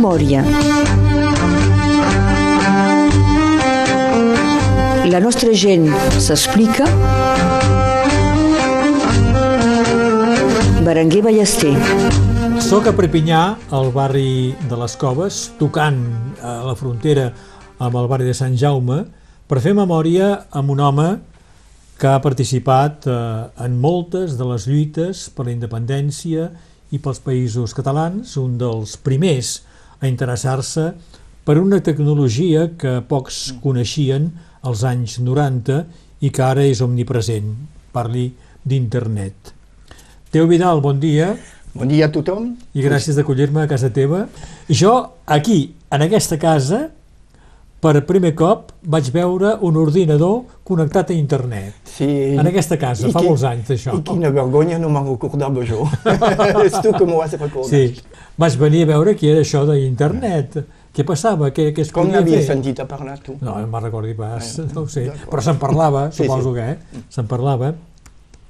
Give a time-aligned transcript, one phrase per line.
[0.00, 0.40] Memòria.
[5.12, 5.84] La nostra gent
[6.16, 6.86] s'explica.
[10.86, 11.74] Berenguer Ballester.
[12.64, 13.42] Soc a Prepinyà,
[13.76, 16.00] al barri de les Coves, tocant
[16.40, 17.28] a la frontera
[17.76, 19.02] amb el barri de Sant Jaume,
[19.44, 21.10] per fer memòria amb un home
[22.00, 23.22] que ha participat eh,
[23.68, 26.48] en moltes de les lluites per la independència
[26.88, 29.58] i pels països catalans, un dels primers
[30.00, 30.90] a interessar-se
[31.44, 34.30] per una tecnologia que pocs coneixien
[34.66, 35.84] als anys 90
[36.20, 37.54] i que ara és omnipresent.
[37.92, 38.28] Parli
[38.64, 39.54] d'internet.
[40.30, 41.32] Teo Vidal, bon dia.
[41.74, 42.52] Bon dia a tothom.
[42.74, 44.26] I gràcies d'acollir-me a casa teva.
[44.68, 44.92] Jo,
[45.26, 46.88] aquí, en aquesta casa,
[47.80, 51.74] per primer cop vaig veure un ordinador connectat a internet.
[51.88, 52.08] Sí.
[52.36, 53.94] En aquesta casa, I fa qui- molts anys d'això.
[53.98, 55.86] I quina vergonya, no me'n recordava jo.
[56.64, 57.70] És tu que m'ho has recordat.
[57.70, 57.96] Sí,
[58.36, 60.60] vaig venir a veure què era això d'internet.
[60.92, 61.52] Què passava?
[61.54, 62.46] Què, què es Com n'havies fer?
[62.54, 63.36] sentit a parlar, tu?
[63.40, 65.06] No, no me'n recordi pas, Ah, no ho sé.
[65.30, 66.56] Però se'n parlava, Sí, suposo sí.
[66.58, 67.04] que, eh?
[67.08, 67.72] Se'n parlava.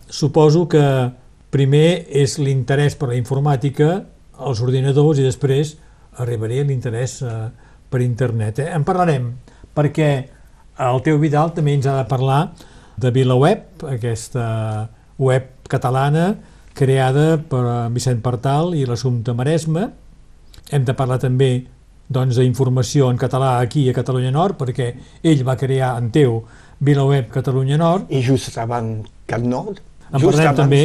[0.09, 0.83] Suposo que
[1.55, 3.91] primer és l'interès per la informàtica,
[4.41, 5.77] els ordinadors, i després
[6.19, 7.51] arribaria l'interès eh,
[7.91, 8.63] per internet.
[8.63, 8.69] Eh?
[8.75, 9.33] En parlarem,
[9.77, 10.11] perquè
[10.81, 12.41] el Teu Vidal també ens ha de parlar
[13.01, 14.47] de VilaWeb, aquesta
[15.21, 16.35] web catalana
[16.77, 19.91] creada per Vicent Partal i l'Assumpte Maresme.
[20.71, 21.51] Hem de parlar també
[22.11, 24.91] doncs, d'informació en català aquí a Catalunya Nord, perquè
[25.23, 26.41] ell va crear en Teu
[26.81, 29.83] VilaWeb Catalunya Nord, I just abans Cat Nord?
[30.13, 30.81] En just parlem també.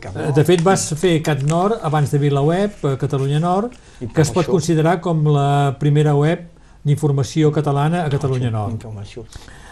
[0.00, 0.32] Cat Eh.
[0.36, 3.72] De fet, vas fer Cat Nord abans de VilaWeb, a Catalunya Nord,
[4.14, 6.46] que es pot això- considerar com la primera web
[6.84, 8.84] d'informació catalana a Catalunya Nord.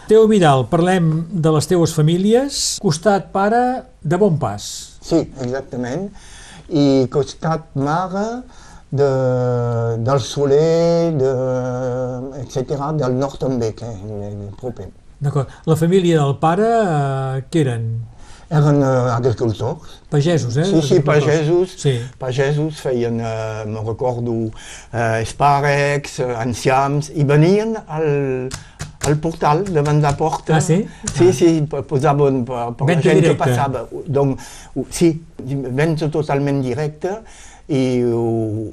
[0.07, 2.77] Teo Vidal, parlem de les teues famílies.
[2.81, 4.97] Costat pare de bon pas.
[5.01, 6.11] Sí, exactament.
[6.69, 8.43] I costat mare
[8.91, 9.09] de,
[9.99, 11.31] del Soler, de,
[12.41, 14.89] etc., del nord també, que és proper.
[15.19, 15.49] D'acord.
[15.65, 17.87] La família del pare, eh, què eren?
[18.49, 19.97] Eren eh, agricultors.
[20.09, 20.63] Pagesos, eh?
[20.63, 21.73] Sí, sí, pagesos.
[21.77, 21.99] Sí.
[22.17, 24.33] Pagesos feien, eh, me recordo,
[25.21, 28.47] espàrrecs, eh, enciams, i venien al,
[29.07, 30.55] al portal davant la porta.
[30.57, 30.79] Ah, sí?
[31.13, 33.43] Sí, sí, po- posaven per, per la gent que directa.
[33.45, 33.83] passava.
[34.07, 34.39] Donc,
[34.75, 35.11] ho- sí,
[35.43, 37.19] venda totalment directa
[37.67, 38.21] i ho,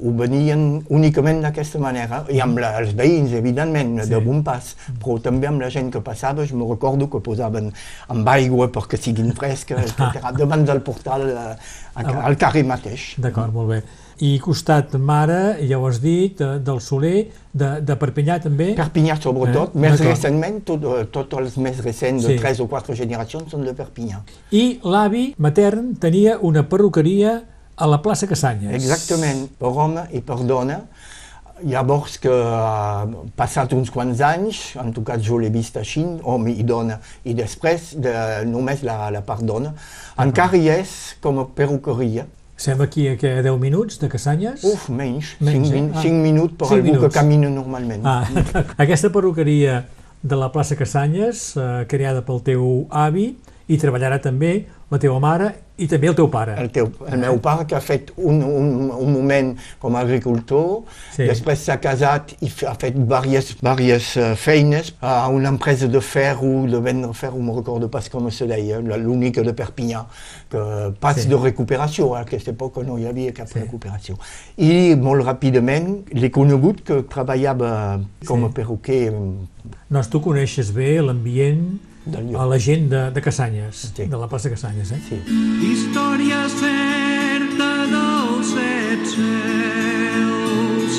[0.07, 4.09] ho venien únicament d'aquesta manera, i amb la, els veïns, evidentment, Sí.
[4.09, 7.71] de bon pas, però també amb la gent que passava, jo me recordo que posaven
[8.07, 11.55] amb aigua perquè siguin fresques, etc., davant del portal eh,
[11.95, 13.15] a- al carrer mateix.
[13.19, 13.81] D'acord, molt bé.
[14.23, 18.69] I costat mare, ja ho has dit, eh, del Soler, de, de Perpinyà també.
[18.77, 22.29] Perpinyà sobretot, Eh, més recentment, tot, eh, tots els més recents Sí.
[22.31, 24.21] de tres o quatre generacions són de Perpinyà.
[24.51, 27.41] I l'avi matern tenia una perruqueria
[27.77, 28.73] a la plaça Casanyes.
[28.77, 30.81] Exactament, per home i per dona.
[31.63, 33.05] Llavors que ha
[33.39, 37.31] passat uns quants anys, en tot cas jo l'he vist així, home i dona, i
[37.33, 38.11] després de,
[38.49, 39.71] només la, la part dona,
[40.19, 42.25] encara hi és com a perruqueria.
[42.59, 44.63] Sem aquí a, a 10 minuts de Casanyes?
[44.67, 45.79] Uf, menys, Menys, 5, eh?
[45.79, 46.03] min Ah.
[46.03, 47.07] 5 minuts per Cinc algú minuts.
[47.07, 48.03] que camina normalment.
[48.03, 48.27] Ah,
[48.83, 49.85] aquesta perruqueria
[50.23, 53.29] de la plaça Casanyes, eh, creada pel teu avi,
[53.67, 55.47] i treballarà també la teva mare
[55.81, 56.53] i també el teu pare.
[56.61, 59.49] El, teu, el meu pare que ha fet un, un, un moment
[59.81, 61.23] com a agricultor, Sí.
[61.23, 61.25] sí.
[61.27, 66.67] després s'ha casat i ha fet diverses, diverses uh, feines a una empresa de ferro,
[66.71, 70.05] de vendre ferro, no recordo pas com se deia, l'única de Perpinyà,
[70.49, 70.61] que
[71.01, 71.27] pas Sí.
[71.27, 73.59] de recuperació, a aquesta època no hi havia cap Sí.
[73.59, 74.17] recuperació.
[74.57, 78.45] I molt ràpidament l'he conegut que treballava com Sí.
[78.45, 79.11] a perruquer
[79.89, 81.79] Doncs tu coneixes bé l'ambient
[82.13, 84.05] a la gent de, de Casanyes, Sí.
[84.05, 84.99] de la plaça Casanyes, eh?
[85.09, 85.17] Sí.
[85.71, 90.93] Història certa dels set cels,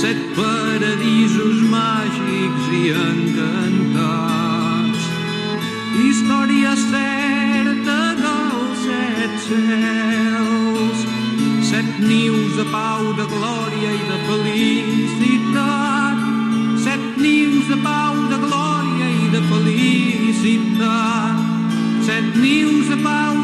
[0.00, 5.00] set paradisos màgics i encantats.
[6.06, 10.98] Història certa dels set cels,
[11.70, 15.91] set nius de pau, de glòria i de felicitat.
[20.42, 21.38] Felicitat.
[22.04, 23.41] Set nius de pau, de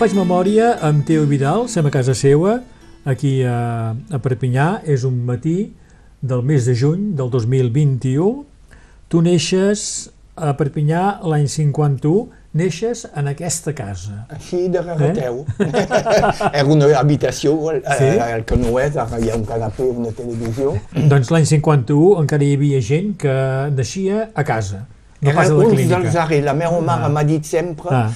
[0.00, 2.60] faig memòria amb Teo Vidal, som a casa seua,
[3.04, 5.72] aquí a, a Perpinyà, és un matí
[6.24, 8.30] del mes de juny del 2021.
[9.12, 9.82] Tu neixes
[10.40, 14.22] a Perpinyà l'any 51, neixes en aquesta casa.
[14.32, 15.42] Així de regateu.
[16.54, 18.08] Era una habitació, el, Sí?
[18.08, 20.72] eh, el que no és, ara hi ha un canapé, una televisió.
[20.96, 23.36] Doncs l'any 51 encara hi havia gent que
[23.76, 24.86] naixia a casa,
[25.22, 25.98] Era pas a la un clínica.
[26.00, 26.44] dels arrels.
[26.44, 27.08] La meva mare Ah.
[27.08, 28.10] m'ha dit sempre, Ah.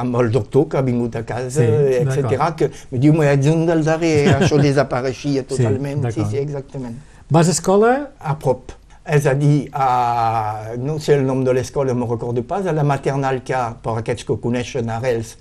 [0.00, 3.46] amb el doctor que ha vingut a casa, Sí, etc., que em diu, "Mais ets
[3.46, 5.96] un dels arrels, això desapareixia Sí, totalment.
[6.12, 6.30] Sí, d'acord.
[6.30, 6.96] sí, exactament.
[7.30, 8.70] Vas a escola A prop.
[9.06, 12.72] És a dir, a, no sé el nom de l'escola, no me'n recordo pas, a
[12.72, 15.36] la maternal que ha, per aquests que coneixen Arrels,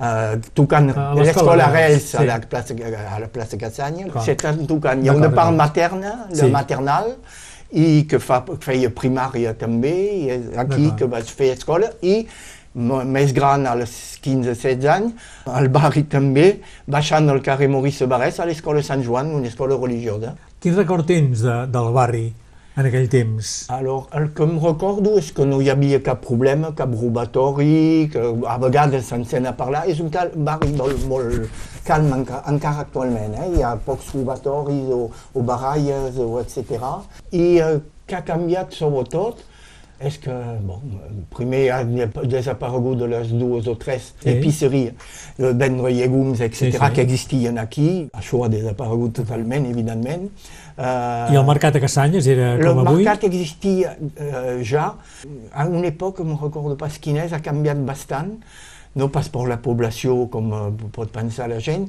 [0.00, 2.16] uh, tocant l'escola Arrels sí.
[2.16, 2.72] a la plaça,
[3.14, 4.24] a la plaça Cassanya, Clar.
[4.24, 5.04] s'estan tocant.
[5.04, 6.50] Hi ha una part materna, la Sí.
[6.50, 7.16] maternal,
[7.72, 9.94] i que, fa, que feia primària també,
[10.26, 12.26] i aquí que vaig fer escola, i
[12.74, 18.84] més gran, als 15-16 anys, al barri també, baixant el carrer Maurice Barès a l'escola
[18.84, 20.36] Sant Joan, una escola religiosa.
[20.62, 22.24] Quin record tens de, del barri
[22.76, 23.52] en aquell temps?
[23.72, 28.24] Alors, el que em recordo és que no hi havia cap problema, cap robatori, que
[28.48, 29.84] a vegades se'n sent a parlar.
[29.92, 33.34] És un cal, barri molt, molt calm enca, encara actualment.
[33.38, 33.48] Eh?
[33.56, 36.78] Hi ha pocs robatoris o, o baralles, o etc.
[37.32, 39.40] I el que ha canviat sobretot
[40.02, 40.34] és que,
[40.66, 40.80] bon,
[41.30, 41.76] primer ha
[42.26, 44.32] desaparegut de les dues o tres Sí.
[44.32, 44.94] epiceries
[45.38, 46.90] de vendre llegums, etc., Sí, sí.
[46.96, 48.08] que existien aquí.
[48.18, 50.26] Això ha desaparegut totalment, evidentment.
[50.72, 53.04] Uh, I el mercat a Cassanyes era el com avui?
[53.04, 54.88] mercat existia eh, ja.
[55.54, 58.40] A una època, no recordo pas quina és, ha canviat bastant,
[58.98, 60.62] no pas per la població, com eh,
[60.94, 61.88] pot pensar la gent,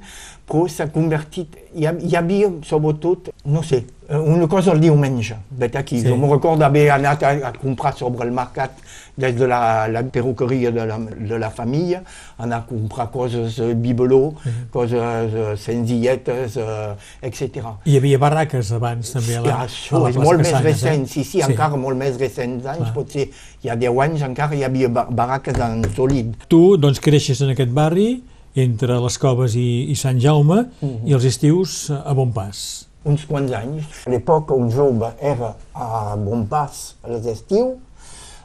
[0.69, 1.59] s'ha convertit...
[1.73, 5.97] Hi, ha, hi havia, sobretot, no sé, eh, una cosa el diumenge, vet aquí.
[5.97, 6.03] Sí.
[6.03, 6.09] Sí.
[6.11, 8.75] Jo me recordo haver anat a, a comprar sobre el mercat
[9.17, 12.03] des de la, la perruqueria de la, de la família,
[12.37, 14.33] anar a comprar coses eh, bibeló,
[14.73, 16.93] coses eh, senzilletes, eh,
[17.29, 17.71] etc.
[17.89, 20.67] Hi havia barraques abans també a la, Ja, a això la és molt més Cassanyes,
[20.83, 21.11] recent, eh?
[21.13, 22.93] sí, sí, encara molt més recents anys, Clar.
[22.99, 23.25] potser
[23.63, 26.33] hi ha 10 anys encara hi havia ba- barraques en solid.
[26.49, 28.23] Tu doncs creixes en aquest barri
[28.55, 31.07] entre les Coves i, i Sant Jaume Mhm.
[31.07, 32.88] i els estius a bon pas.
[33.05, 33.83] Uns quants anys.
[34.05, 37.73] A l'època un jove era a Bonpas a l'estiu,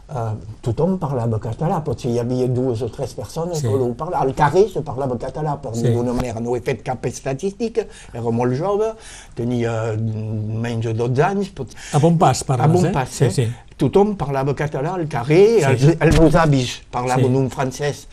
[0.08, 0.32] eh,
[0.62, 3.69] tothom parlava català, potser hi havia dues o tres persones Sí.
[3.69, 4.28] que ho parlaven.
[4.28, 5.82] Al carrer se parlava català, per Sí.
[5.93, 6.40] d'una manera.
[6.40, 8.94] No he fet cap estadística, era molt jove,
[9.37, 11.50] tenia menys de 12 anys.
[11.50, 11.69] Pot...
[11.93, 12.93] A bon pas A parles, bon eh?
[12.93, 13.31] pas, Sí, eh?
[13.31, 13.49] sí.
[13.76, 15.64] Tothom parlava català al carrer, Sí.
[15.87, 17.37] els, els meus avis parlaven Sí.
[17.37, 18.08] un francès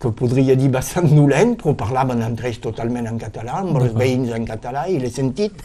[0.00, 4.32] que podria dir bastant dolent, però parlaven entre ells totalment en català, amb els veïns
[4.36, 5.62] en català, i l'he sentit,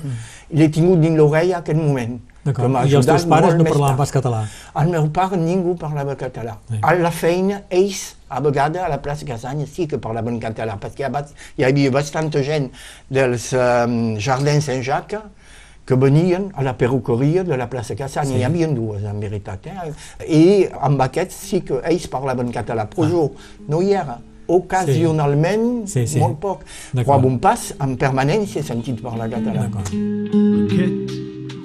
[0.49, 2.19] i l'he tingut dins l'orella aquell moment.
[2.45, 4.45] que I els teus pares no parlaven pas català?
[4.81, 6.55] El meu pare ningú parlava català.
[6.69, 6.79] Sí.
[6.81, 11.05] A la feina, ells, a vegades, a la plaça Casanya, sí que parlaven català, perquè
[11.09, 12.71] abans hi havia bastanta gent
[13.09, 15.21] dels um, Jardins Saint-Jacques
[15.85, 18.31] que venien a la perruqueria de la plaça Casanya.
[18.31, 18.39] Sí.
[18.39, 19.67] Hi havia dues, en veritat.
[19.67, 19.93] Eh?
[20.25, 20.43] I
[20.79, 23.23] amb aquests sí que ells parlaven català, però jo
[23.67, 24.17] no hi era.
[24.47, 26.19] Ocasionalment, Sí, sí.
[26.19, 26.63] molt poc.
[26.93, 29.67] Però a bon pas, en permanència he sentit parlar català.
[30.65, 31.13] Aquest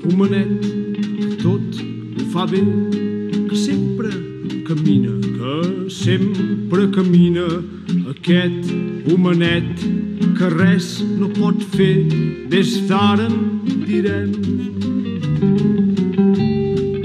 [0.07, 1.81] homenet que tot
[2.21, 2.63] ho fa bé,
[3.49, 4.11] que sempre
[4.67, 7.47] camina, que sempre camina.
[8.11, 8.71] Aquest
[9.13, 9.83] homenet
[10.39, 12.05] que res no pot fer,
[12.51, 13.29] des d'ara
[13.87, 14.33] direm.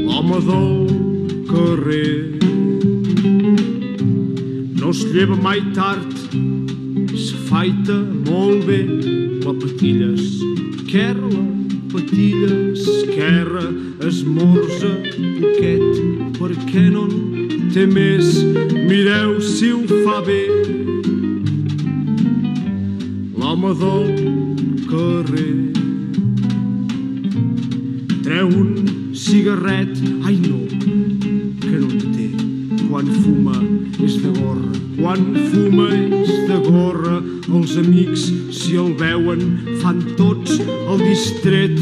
[0.02, 0.72] L'home del
[1.50, 2.51] carrer
[4.92, 6.04] no es lleva mai tard,
[7.16, 7.94] s'afaita
[8.28, 8.80] molt bé,
[9.40, 13.64] la patilla esquerra, la patilla esquerra,
[14.04, 14.92] esmorza
[15.40, 16.02] poquet,
[16.36, 18.42] perquè no en té més,
[18.90, 20.42] mireu si ho fa bé.
[23.40, 24.12] L'home del
[24.92, 25.56] carrer.
[28.28, 28.76] Treu un
[29.16, 29.96] cigarret,
[30.28, 30.66] ai no,
[31.64, 32.30] que no en té,
[32.90, 33.56] quan fuma
[34.04, 37.18] és de gorra, quan fuma és de gorra,
[37.52, 39.42] els amics si el veuen
[39.82, 41.78] fan tots el distret,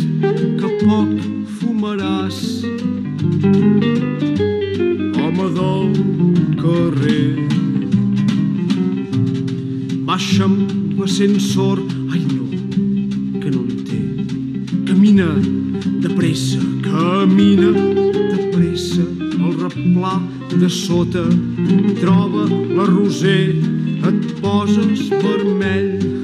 [0.59, 1.11] que poc
[1.59, 2.39] fumaràs.
[5.19, 5.85] Home del
[6.61, 7.25] carrer.
[10.09, 12.47] Baixa amb l'ascensor, ai no,
[13.41, 14.01] que no en té,
[14.89, 15.29] camina
[16.03, 20.17] de pressa, camina de pressa, el replà
[20.57, 21.23] de sota,
[22.01, 22.28] troba
[23.09, 23.55] roser,
[24.07, 26.18] et poses vermell.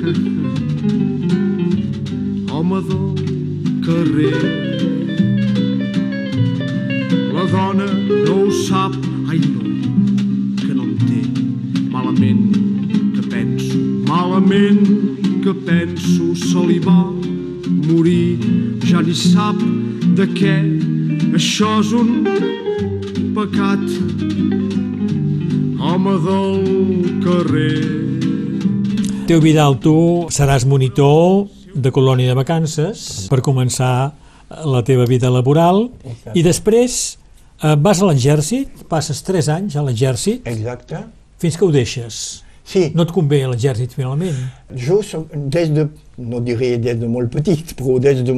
[29.25, 34.11] Teo Vidal, tu seràs monitor de colònia de vacances per començar
[34.69, 35.87] la teva vida laboral
[36.37, 36.97] i després
[37.65, 41.01] eh, vas a l'exèrcit, passes 3 anys a l'exèrcit Exacte.
[41.41, 42.19] fins que ho deixes.
[42.65, 44.37] Sí, No et convé a l'exèrcit finalment.
[44.73, 48.33] jo soc, des de, no diré des de molt petit, però des de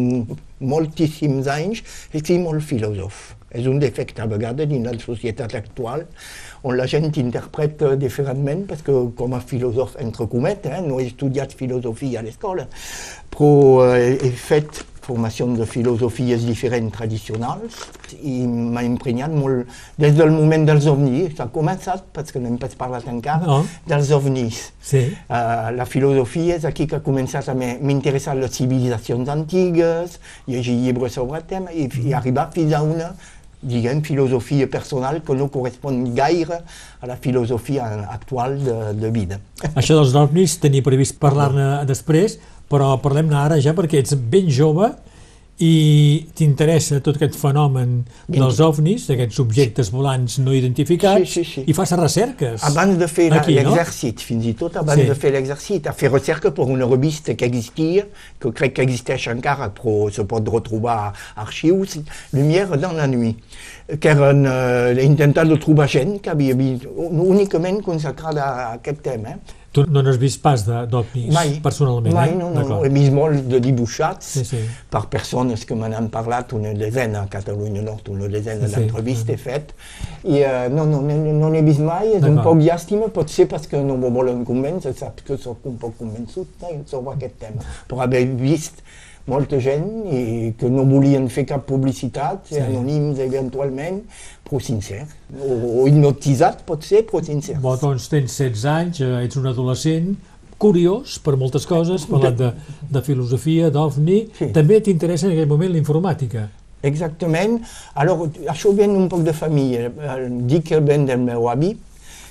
[0.60, 3.36] moltíssims anys, estic molt filòsof.
[3.52, 6.04] És un defecte a vegades dins la societat actual
[6.64, 11.54] on la gent interpreta diferentment perquè com a filòsof, entre cometes, eh, no he estudiat
[11.54, 12.68] filosofia a l'escola,
[13.30, 17.78] però eh, he fet formacions de filosofies diferents tradicionals
[18.28, 21.38] i m'ha impregnat molt des del moment dels ovnis.
[21.40, 23.62] Ha començat, perquè no hem pas parlat encara, No.
[23.88, 24.74] dels ovnis.
[24.84, 25.06] Sí.
[25.30, 30.76] Uh, la filosofia és aquí que ha començat a m'e- m'interessar les civilizacions antigues, llegir
[30.76, 33.14] llibres sobre el tema i, i arribar fins a una
[33.62, 36.62] diguem, filosofia personal que no correspon gaire
[37.02, 39.40] a la filosofia actual de, de vida.
[39.80, 42.38] Això dels ovnis tenia previst parlar-ne després,
[42.70, 44.92] però parlem-ne ara ja perquè ets ben jove
[45.60, 51.64] i t'interessa tot aquest fenomen dels ovnis, d'aquests objectes volants no identificats, Sí, sí, sí.
[51.66, 52.62] i fas recerques.
[52.64, 53.74] Abans de fer Aquí, no?
[53.74, 55.08] fins i tot abans Sí.
[55.08, 58.06] de fer l'exèrcit, a fer recerca per una revista que existia,
[58.40, 61.98] que crec que existeix encara, però se pot retrobar a arxius,
[62.34, 63.38] Lumière dans la nuit,
[64.00, 69.30] que eren eh, intentar de trobar gent que havia vist únicament consacrada a aquest tema.
[69.30, 69.38] Eh?
[69.76, 70.58] Tu no n'has vist pas
[70.90, 72.36] d'ovnis personalment, mai, eh?
[72.40, 72.78] no, no.
[72.86, 74.62] He vist molts de dibuixats Sí, sí.
[74.90, 78.74] per persones que me n'han parlat, una desena a Catalunya Nord, una desena Sí.
[78.76, 79.74] d'entrevistes he fet,
[80.24, 83.84] i uh, no, no, no, no n'he vist mai, és un poc llàstima, potser perquè
[83.84, 88.02] no me volen convèncer, saps que sóc un poc convençut eh, sobre aquest tema, però
[88.08, 88.82] haver vist
[89.28, 92.56] molta gent i que no volien fer cap publicitat, Sí.
[92.56, 92.62] sí.
[92.64, 94.02] anònims eventualment,
[94.48, 95.02] però sincer,
[95.36, 97.58] o, o hipnotitzat potser, però sincer.
[97.60, 100.14] Bo, doncs tens 16 anys, eh, ets un adolescent,
[100.58, 102.52] curiós per moltes coses, parlat de,
[102.90, 104.48] de filosofia, d'ovni, Sí.
[104.56, 106.48] també t'interessa en aquell moment la informàtica.
[106.88, 107.60] Exactament.
[107.98, 109.90] Alors, això ven un poc de família.
[109.92, 110.18] Eh,
[110.50, 111.76] Dic que ven del meu avi,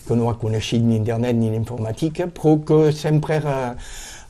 [0.07, 3.57] que no ha coneixit ni internet ni l'informàtica, però que sempre era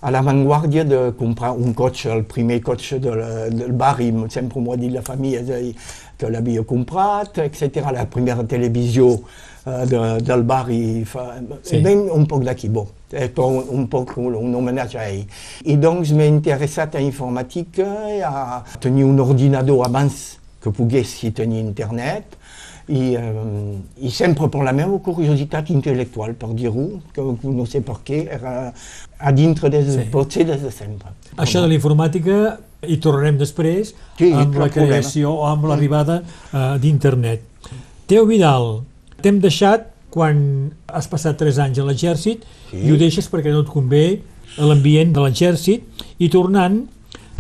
[0.07, 4.73] a l'avantguàrdia de comprar un cotxe, el primer cotxe de la, del barri, sempre m'ho
[4.73, 5.75] ha dit la família, és a dir,
[6.19, 7.91] que l'havia comprat, etc.
[7.93, 9.11] La primera televisió
[9.67, 11.81] eh, de, del barri, fa, Sí.
[11.85, 15.27] ben un poc d'aquí, bon, és per un, un poc un, un homenatge a ell.
[15.65, 21.61] I doncs m'he interessat a informàtica, i a tenir un ordinador abans que poguessi tenir
[21.61, 22.37] internet,
[22.89, 27.97] i, eh, i sempre per la meva curiositat intel·lectual, per dir-ho, que no sé per
[28.07, 28.73] què, era
[29.19, 30.05] a dintre des, Sí.
[30.13, 31.09] potser des de sempre.
[31.37, 34.71] Això de l'informàtica hi tornarem després Sí, amb la problema.
[34.71, 37.43] creació o amb l'arribada uh, d'internet.
[38.07, 38.83] Teo Vidal,
[39.21, 42.77] t'hem deixat quan has passat 3 anys a l'exèrcit Sí.
[42.87, 44.21] i ho deixes perquè no et convé
[44.59, 45.83] l'ambient de l'exèrcit
[46.19, 46.87] i tornant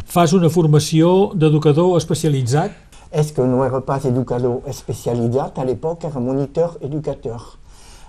[0.07, 2.73] fas una formació d'educador especialitzat
[3.17, 5.53] Est-ce que no era pas educador especialitzat?
[5.57, 7.59] À l'époque, era moniteur educateur.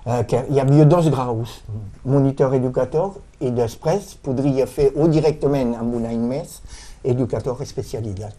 [0.06, 1.62] Eh, que havia dos graus,
[2.06, 6.62] monitor educator i després podria fer o directament amb un any més
[7.04, 8.36] educator especialitzat.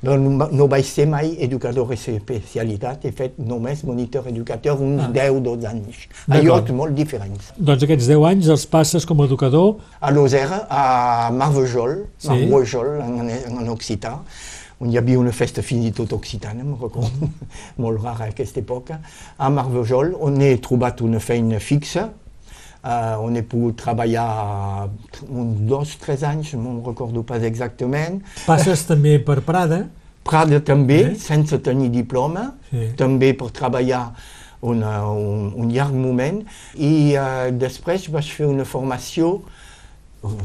[0.00, 5.10] Doncs no, no vaig ser mai educador especialitzat, he fet només monitor educator uns Ah.
[5.12, 5.96] 10-12 anys,
[6.28, 6.46] a D'acord.
[6.46, 7.52] llocs molt diferents.
[7.58, 12.28] doncs aquests 10 anys els passes com a educador a Lozère, a Marvejol, Sí.
[12.28, 14.20] Marvejol en, en, en occità,
[14.80, 17.28] on hi havia una festa fins i tot occitana, me'n recordo,
[17.82, 19.00] molt rara a aquesta època,
[19.38, 22.08] a Marvejol, on he trobat una feina fixa,
[22.84, 24.88] uh, on he pogut treballar
[25.28, 29.86] uns dos, tres anys, no me'n recordo pas exactament, passes també per Prada?
[30.28, 31.14] Prada també, Eh?
[31.16, 32.90] sense tenir diploma, Sí.
[32.96, 34.12] també per treballar
[34.60, 36.42] una, un, un llarg moment,
[36.76, 39.40] i uh, després vaig fer una formació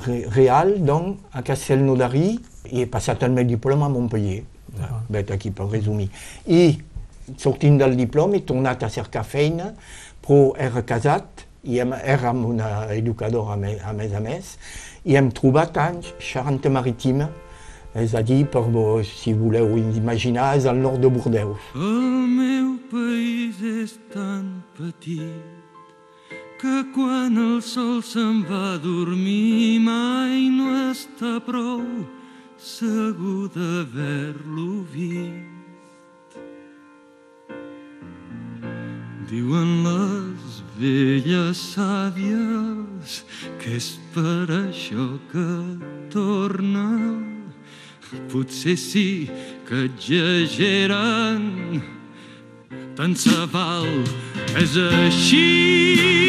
[0.05, 2.39] re, real donc, a Castelnaudary
[2.71, 4.43] i he passat el meu diploma a Montpellier.
[4.73, 5.09] D'acord.
[5.13, 6.09] Vet aquí per resumir.
[6.47, 6.79] I
[7.37, 9.71] sortint del diploma he tornat a cercar feina,
[10.23, 14.57] però era casat i hem, era amb una educadora a, me, a més a més,
[15.07, 17.29] i hem trobat anys Charente-Maritime,
[17.99, 18.63] és a dir, per,
[19.05, 21.69] si voleu imaginar, és al nord de Bordeus.
[21.75, 25.61] El meu país és tan petit
[26.63, 31.83] que quan el sol se'n va a dormir mai no està prou
[32.63, 36.37] segur d'haver-lo vist.
[39.27, 43.19] Diuen les velles sàvies
[43.59, 45.49] que és per això que
[46.13, 46.87] torna.
[48.31, 49.27] Potser sí
[49.67, 51.49] que exageren,
[52.95, 53.89] tant se val,
[54.55, 56.22] és així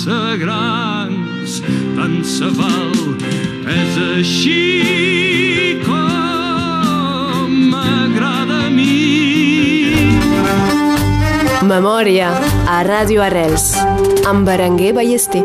[0.00, 1.60] massa grans,
[1.96, 2.92] tant se val,
[3.68, 9.92] és així com m'agrada a mi.
[11.68, 12.30] Memòria
[12.64, 13.74] a Ràdio Arrels
[14.24, 15.44] amb Berenguer Ballester.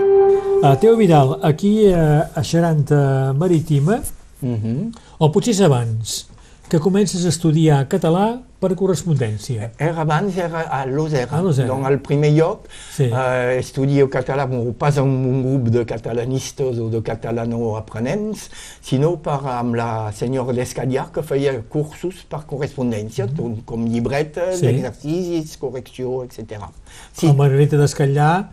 [0.63, 3.99] Uh, Teo Vidal, aquí uh, a Xaranta Marítima,
[4.41, 4.91] Mhm.
[5.19, 6.27] o potser és abans,
[6.69, 9.67] que comences a estudiar català per correspondència.
[9.77, 11.37] Era abans, era a Lozera.
[11.37, 11.67] A Lozera.
[11.69, 13.03] Donc, al primer lloc, Sí.
[13.11, 18.49] eh, estudio català, bon, pas amb un grup de catalanistes o de catalano-aprenents,
[18.81, 23.61] sinó per, amb la senyora d'Escadiar, que feia cursos per correspondència, mm.
[23.65, 24.67] com llibretes, Sí.
[24.67, 26.65] exercicis, correcció, etc.
[27.13, 27.27] Sí.
[27.27, 28.49] La Margarita d'Escallà,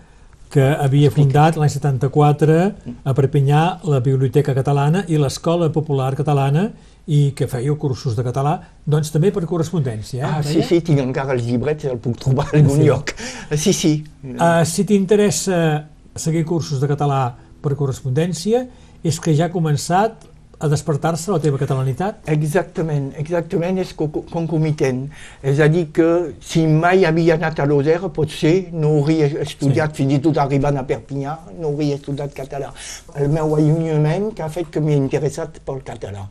[0.52, 6.72] que havia fundat l'any 74 a Perpinyà la Biblioteca Catalana i l'Escola Popular Catalana
[7.06, 10.20] i que feia cursos de català, doncs també per correspondència.
[10.22, 10.28] Eh?
[10.28, 12.84] Ah, sí, sí, tinc encara els llibrets, el puc trobar a algun Sí.
[12.86, 13.14] lloc.
[13.56, 14.04] Sí, sí.
[14.22, 18.66] Uh, si t'interessa seguir cursos de català per correspondència,
[19.02, 20.28] és que ja ha començat
[20.62, 22.20] a despertar-se la teva catalanitat?
[22.30, 25.08] Exactament, exactament, és co- concomitent.
[25.42, 26.06] És a dir, que
[26.40, 30.02] si mai havia anat a Lozera, potser no hauria estudiat, sí.
[30.04, 32.70] fins i tot arribant a Perpinyà, no hauria estudiat català.
[33.18, 36.28] El meu allunyament que ha fet que m'he interessat pel català.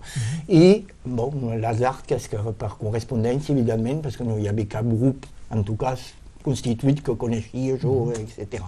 [0.48, 5.28] I, bon, l'azar que és que per correspondència, evidentment, perquè no hi havia cap grup,
[5.52, 6.08] en tot cas,
[6.42, 8.64] constituït que coneixia jo, etc.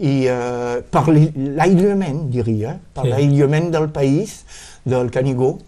[0.00, 3.10] I eh, per l'aïllament, diria, per Sí.
[3.14, 4.40] l'aïllament del país,
[4.84, 5.58] del Canigó,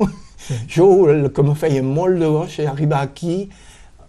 [0.75, 3.49] jo el que me feia molt de goig és arribar aquí,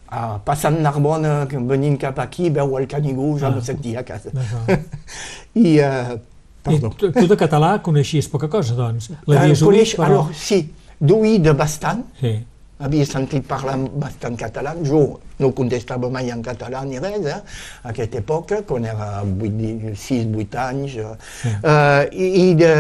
[0.07, 3.55] a, passant Narbona, venint cap aquí, veu el Canigó, ja Ah.
[3.55, 4.29] me sentia a casa.
[5.55, 6.19] I, I
[6.63, 6.89] perdó.
[6.97, 9.11] tu, tu de català coneixies poca cosa, doncs.
[9.27, 10.05] L'havies coneix, oït, però...
[10.23, 10.61] alors, sí,
[11.01, 12.37] d'oïr de bastant, Sí.
[12.79, 17.38] Havia sentit parlar bastant català, jo no contestava mai en català ni res, eh?
[17.83, 20.95] a aquesta època, quan era 6-8 anys.
[20.97, 21.15] Eh?
[21.41, 21.49] Sí.
[21.63, 22.73] Eh, I i de,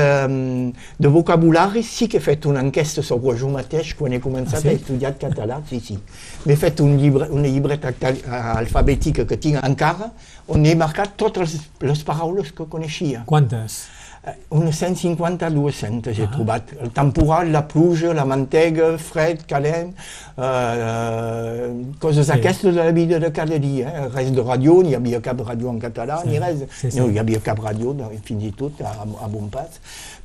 [0.99, 4.61] de vocabulari sí que he fet una enquesta sobre jo mateix quan he començat Ah,
[4.61, 4.69] sí?
[4.69, 5.97] a estudiar català, sí, sí.
[6.45, 8.13] M'he fet un llibre, una llibreta acta-
[8.57, 10.11] alfabètica que tinc encara,
[10.47, 13.23] on he marcat totes les, les paraules que coneixia.
[13.25, 13.83] Quantes?
[14.25, 16.31] Eh, Unes 150 200 he Ah.
[16.31, 16.63] trobat.
[16.81, 19.93] El temporal, la pluja, la mantega, fred, calent,
[20.37, 22.31] eh, coses Sí.
[22.31, 23.89] aquestes de la vida de cada dia.
[23.89, 24.07] Eh?
[24.13, 26.63] Res de ràdio, ni hi havia cap ràdio en català, ni res.
[26.95, 29.69] No hi havia cap ràdio, no, fins i tot, a, a bon pas.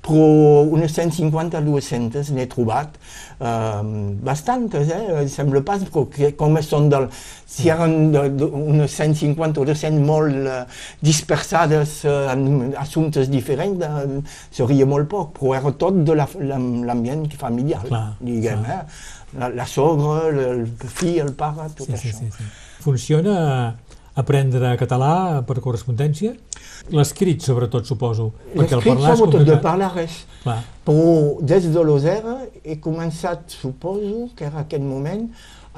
[0.03, 2.95] Però unes 150 200 n'he trobat.
[3.41, 3.83] Eh,
[4.25, 5.27] bastantes, eh?
[5.29, 7.09] Sembla pas, però que, com són del...
[7.49, 10.63] Si eren de, de, unes 150 o 200 molt eh,
[11.03, 14.21] dispersades eh, en assumptes diferents, eh,
[14.55, 18.63] seria molt poc, però era tot de la- l'am- l'ambient familiar, Clar, diguem.
[18.65, 18.83] clar.
[18.85, 19.39] Eh?
[19.39, 22.19] La, la sogra, el, fill, el pare, tot Sí, sí, això.
[22.19, 22.45] sí, sí.
[22.85, 23.35] Funciona
[24.19, 26.33] aprendre català per correspondència?
[26.95, 28.33] L'escrit, sobretot, suposo.
[28.55, 30.25] L'escrit, sobretot, de parlar res.
[30.43, 30.59] Clar.
[30.87, 35.29] Però des de Lozera he començat, suposo, que era aquest moment,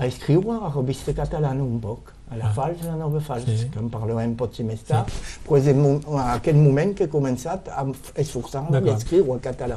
[0.01, 2.53] a escriure a revista catalana un poc, a la Ah.
[2.55, 3.69] Fals, a la Nova Fals, Sí.
[3.73, 5.09] que en parlarem potser més tard,
[5.45, 8.95] però és el mo- a aquest moment que he començat a esforçar-me D'acord.
[8.95, 9.77] d'escriure en català.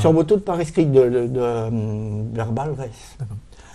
[0.00, 2.96] Sobretot per escrit de, de, de, mm, verbal, res.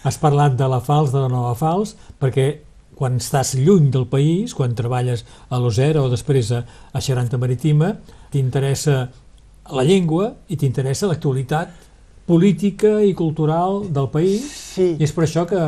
[0.04, 2.58] Has parlat de la Fals, de la Nova Fals, perquè
[2.95, 6.63] quan estàs lluny del país, quan treballes a l'Osera o després a,
[6.95, 7.93] a Xaranta Marítima,
[8.31, 9.10] t'interessa
[9.75, 11.73] la llengua i t'interessa l'actualitat
[12.25, 14.95] política i cultural del país Sí.
[14.99, 15.62] i és per això que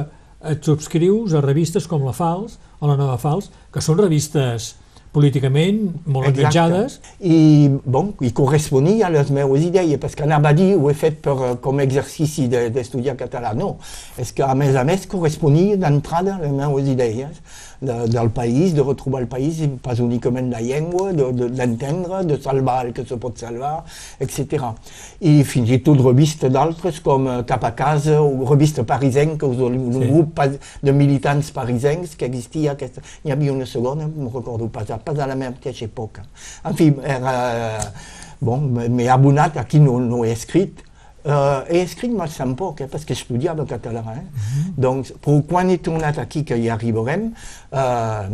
[0.47, 4.75] et subscrius a revistes com la Fals o la Nova Fals, que són revistes
[5.17, 6.45] políticament molt Exacte.
[6.45, 10.93] enganjades I, bon, i corresponia a les meves idees, perquè anava a dir, ho he
[10.97, 13.53] fet per, eh, com a exercici de- d'estudiar català.
[13.57, 13.77] No,
[14.17, 17.41] és que a més a més corresponia d'entrada a les meves idees
[17.76, 22.23] de, del país, de retrobar el país, i pas únicament la llengua, de- de- d'entendre,
[22.23, 23.83] de, de salvar el que se pot salvar,
[24.19, 24.71] etc.
[25.21, 29.77] I fins i tot revistes d'altres com eh, Cap a casa o revistes parisenques, un,
[29.77, 30.07] un Sí.
[30.09, 30.39] grup
[30.81, 35.27] de militants parisencs que existia, aquesta, n'hi havia una segona, no recordo pas, pas a
[35.27, 36.23] la mateixa època.
[36.65, 37.79] En fi, era,
[38.41, 40.83] bon, m'he abonat, aquí no, no he escrit,
[41.27, 43.99] Uh, escrit bastant poc, eh, perquè estudiava català.
[44.15, 44.21] Eh?
[44.79, 47.25] doncs, però quan he tornat aquí, que hi arribarem,
[47.75, 48.29] uh,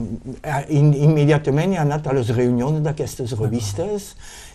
[0.70, 4.12] in, immediatament he anat a les reunions d'aquestes revistes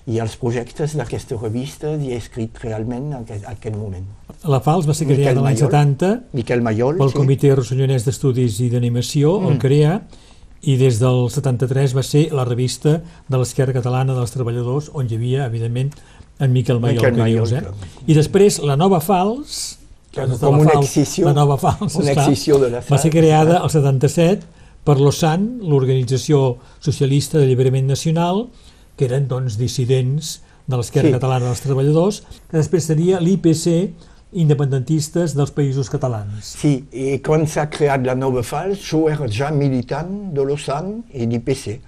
[0.07, 4.07] i als projectes d'aquestes revistes i he escrit realment en aquest, aquell moment.
[4.47, 5.73] la Fals va ser creada l'any Mayol.
[5.73, 7.19] 70 Miquel Mayol, pel sí.
[7.19, 9.51] Comitè Rossellonès d'Estudis i d'Animació, Mm.
[9.51, 10.01] el CREA,
[10.63, 15.15] i des del 73 va ser la revista de l'Esquerra Catalana dels Treballadors, on hi
[15.15, 15.93] havia, evidentment,
[16.41, 17.63] en Miquel Miquel que dius, eh?
[18.07, 19.79] I després la Nova Fals,
[20.15, 23.13] com una Fals- excisió, la Nova Fals, una esclar, excisió de la va ser Fals.
[23.13, 24.47] creada el 77
[24.85, 28.47] per l'OSAN, l'Organització Socialista d'Alliberament Nacional,
[28.97, 31.13] que eren doncs, dissidents de l'Esquerra Sí.
[31.15, 33.91] Catalana dels Treballadors, que després seria l'IPC,
[34.33, 36.55] independentistes dels països catalans.
[36.61, 41.29] Sí, i quan s'ha creat la nova fals, jo era ja militant de l'OSAN i
[41.31, 41.79] d'IPC.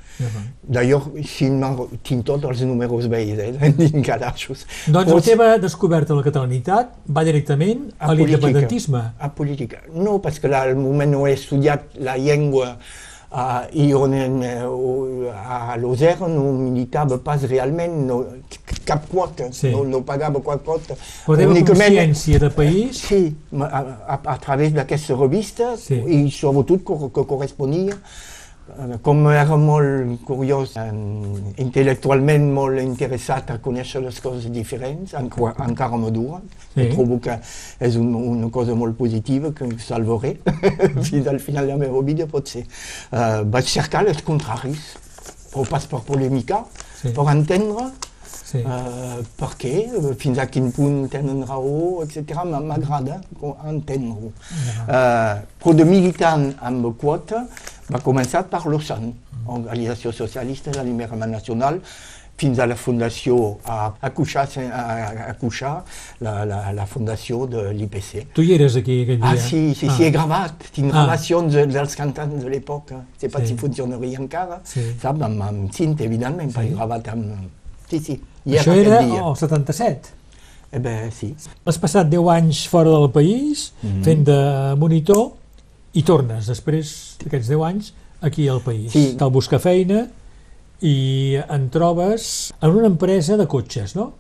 [0.63, 1.49] D'ailleurs, si
[2.05, 4.67] tinc tots els números vells, eh, en calaixos.
[4.87, 9.05] Doncs Però la teva descoberta de la catalanitat va directament a, A l'independentisme.
[9.19, 9.85] A política.
[9.95, 12.75] No, perquè al moment no he estudiat la llengua
[13.33, 18.25] uh, i on, uh, a l'Oser no militava pas realment no,
[18.85, 19.71] cap quota, Sí.
[19.71, 20.97] no, no pagava cap quota.
[21.27, 23.65] Teva Únicament- consciència de país Sí, a,
[24.17, 25.95] a, a través d'aquestes revistes Sí.
[26.07, 27.97] i sobretot que, que corresponia
[29.03, 30.91] com era molt curiós, eh,
[31.63, 36.41] intel·lectualment molt interessat a conèixer les coses diferents, encara, encara me dura.
[36.75, 36.89] Sí.
[36.93, 37.39] Trobo que
[37.81, 40.37] és un, una cosa molt positiva que salvaré
[41.09, 42.67] fins al final de la meva vida, potser.
[43.11, 44.95] Uh, vaig cercar els contraris,
[45.51, 46.65] però pas per polemicar,
[47.01, 47.15] Sí.
[47.17, 47.87] per entendre
[48.51, 48.65] Sí.
[48.67, 52.43] Uh, per què, eh, fins a quin punt tenen raó, etc.
[52.51, 53.21] M'agrada
[53.71, 54.33] entendre-ho.
[54.89, 57.45] Uh, però de militant amb quota
[57.93, 59.13] va començar per l'OSAN,
[59.47, 61.81] Organització Socialista de l'Alliberament Nacional,
[62.41, 64.83] fins a la fundació, a, a Cuixà, a,
[65.29, 65.73] a Cuixà
[66.25, 68.31] la, la, la fundació de l'IPC.
[68.33, 69.33] Tu hi eres aquí aquell dia?
[69.35, 70.55] Ah, sí, sí, sí, he gravat.
[70.73, 71.03] Tinc Ah.
[71.03, 72.95] gravacions de- dels cantants de l'època.
[73.03, 73.49] No sé pas Sí.
[73.49, 74.61] si funcionaria encara.
[74.65, 74.81] Sí.
[75.03, 77.51] Saps, amb, amb cinta, evidentment, perquè he gravat amb...
[77.91, 78.21] Sí, sí.
[78.47, 80.17] I Això era el 77.
[80.73, 81.35] Eh bé, sí.
[81.67, 84.03] Has passat 10 anys fora del país, Mhm.
[84.03, 84.41] fent de
[84.79, 85.33] monitor,
[85.95, 88.93] i tornes després d'aquests 10 anys aquí al país.
[88.93, 89.05] Sí.
[89.19, 90.07] Cal buscar feina
[90.81, 94.13] i en trobes en una empresa de cotxes, no?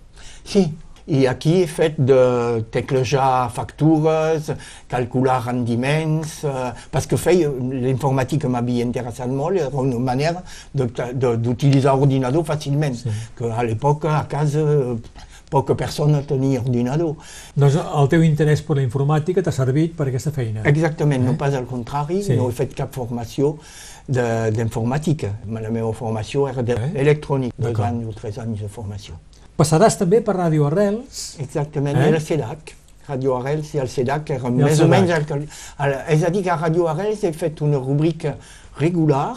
[0.45, 0.65] Sí,
[1.11, 2.19] i aquí he fet de
[2.71, 4.51] teclejar factures,
[4.91, 10.43] calcular rendiments, eh, perquè feia, l'informàtica m'havia interessat molt, era una manera
[10.75, 13.11] d'utilitzar ordinador fàcilment, Sí.
[13.37, 14.63] que a l'època a casa
[15.51, 17.17] poca persona tenia ordinador.
[17.59, 20.63] Doncs el teu interès per la informàtica t'ha servit per aquesta feina.
[20.71, 22.37] Exactament, no pas al contrari, Sí.
[22.39, 23.57] no he fet cap formació
[24.07, 25.33] de- d'informàtica.
[25.51, 26.91] La meva formació era Eh?
[26.95, 27.89] d'electrònica, dos D'acord.
[27.89, 29.15] anys o tres anys de formació.
[29.59, 32.07] Passaràs també per Ràdio Arrels, Exactament, Eh?
[32.09, 32.15] eh?
[32.15, 32.77] el CEDAC.
[33.09, 35.11] Radio Arrels i el CEDAC eren més o menys...
[35.11, 38.37] El, és a dir, que a Radio Arrels he fet una rubrica
[38.79, 39.35] regular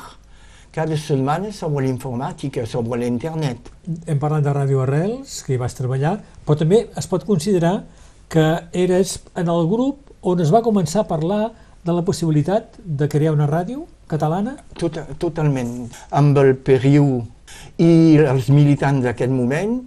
[0.74, 3.70] cada setmana sobre l'informàtica, sobre l'internet.
[4.08, 7.84] hem parlat de Ràdio Arrels, que hi vas treballar, però també es pot considerar
[8.28, 11.52] que eres en el grup on es va començar a parlar
[11.86, 14.56] de la possibilitat de crear una ràdio catalana?
[14.80, 15.92] Tot, totalment.
[16.10, 17.28] Amb el període
[17.78, 19.82] i els militants d'aquest moment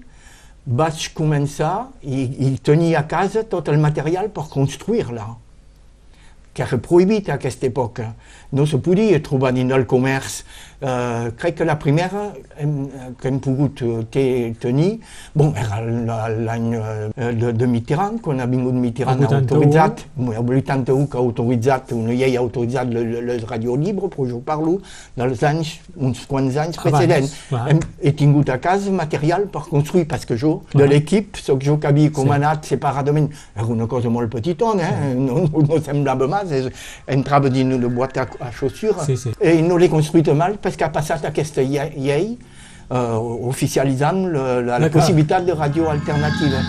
[0.66, 5.26] vaig començar i, i tenir a casa tot el material per construir-la,
[6.56, 8.14] que era prohibit a aquesta època.
[8.56, 10.40] No se podia trobar dins del comerç.
[10.76, 12.72] Uh, crec que la primera hem,
[13.16, 14.98] que hem pogut uh, te, tenir,
[15.32, 19.54] bon, era la- l'any uh, de, de Mitterrand, quan ha vingut Mitterrand El ha 81.
[19.56, 24.26] autoritzat, el 81 que ha autoritzat, una llei ha autoritzat le- le- les radiolibres, però
[24.28, 24.74] jo parlo
[25.16, 27.32] dels anys, uns quants anys Abans, precedents.
[27.48, 27.64] clar.
[27.72, 30.82] Hem, he tingut a casa material per construir, perquè jo, Clar.
[30.84, 33.30] de l'equip, sóc jo que havia comanat separadament.
[33.56, 35.14] Era una cosa molt petitona, eh?
[35.16, 36.68] no, no, no semblava mas, és,
[37.06, 39.04] entrava dins una boîte a, a chaussures.
[39.06, 39.32] Sí, sí.
[39.42, 42.36] I no l'he construït mal perquè ha passat aquesta lle- llei
[42.90, 45.00] uh, oficialitzant la, la, la D'acord.
[45.00, 46.60] possibilitat de ràdio alternativa.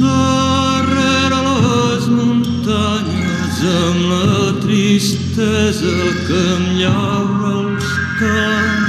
[0.00, 5.94] darrere les muntanyes amb la tristesa
[6.26, 7.88] que em llaura els
[8.20, 8.83] camps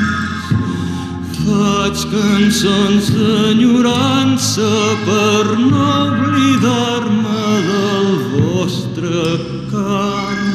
[1.46, 4.72] faig cançons d'enyorança
[5.06, 9.26] per no oblidar-me del vostre
[9.74, 10.48] cant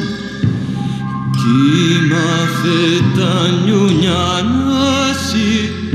[1.37, 1.69] qui
[2.09, 5.47] m'ha fet tan llunyana si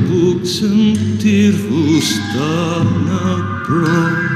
[0.06, 3.36] puc sentir-vos tan a
[3.68, 4.35] prop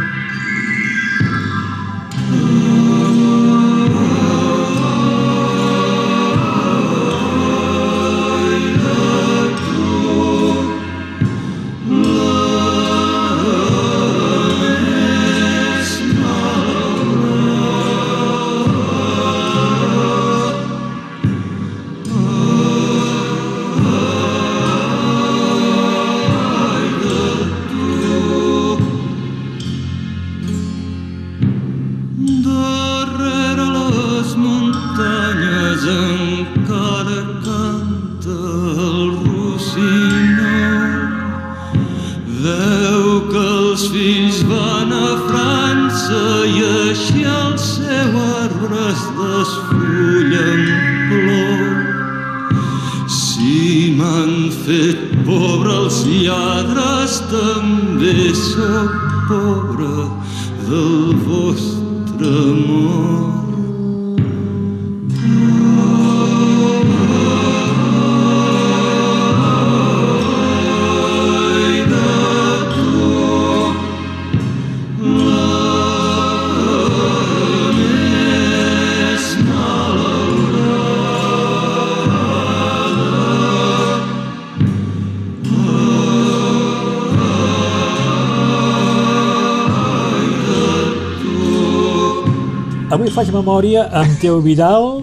[93.50, 95.02] memòria amb Teo Vidal,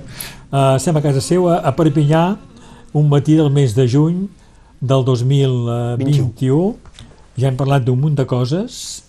[0.53, 2.37] eh, estem a casa seva, a Perpinyà,
[2.95, 4.27] un matí del mes de juny
[4.79, 6.75] del 2021.
[7.37, 9.03] Ja hem parlat d'un munt de coses,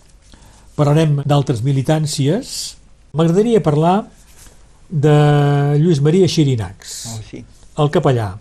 [0.75, 2.75] parlarem d'altres militàncies.
[3.15, 4.03] M'agradaria parlar
[4.89, 5.15] de
[5.79, 7.43] Lluís Maria Xirinacs, Oh, sí.
[7.77, 8.33] el capellà,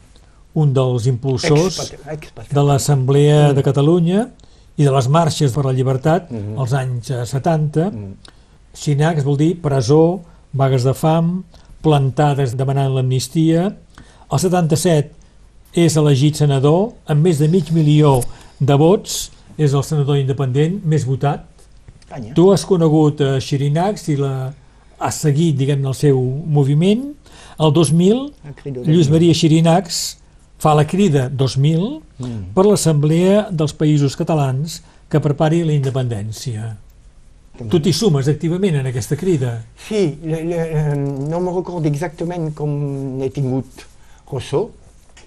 [0.54, 4.28] un dels impulsors Expat- expat- de l'Assemblea de Catalunya
[4.76, 7.92] i de les marxes per la llibertat als anys eh, 70.
[8.74, 10.20] Xinacs vol dir presó,
[10.58, 11.42] vagues de fam,
[11.84, 13.68] plantades demanant l'amnistia.
[14.28, 15.14] El 77
[15.78, 18.18] és elegit senador amb més de mig milió
[18.58, 21.44] de vots, és el senador independent més votat.
[22.02, 22.34] Espanya.
[22.34, 24.32] Tu has conegut a Xirinacs i la,
[24.98, 26.18] has seguit, diguem el seu
[26.58, 27.12] moviment.
[27.58, 29.10] El 2000, La crida de Lluís.
[29.10, 30.00] Maria Xirinacs
[30.58, 32.48] fa la crida 2000 Mm.
[32.54, 36.72] per l'Assemblea dels Països Catalans que prepari la independència.
[37.66, 39.56] Tu t'hi sumes activament en aquesta crida.
[39.88, 40.60] Sí, le, le,
[40.94, 42.70] no me recordo exactament com
[43.18, 43.82] n'he tingut
[44.30, 44.68] ressò.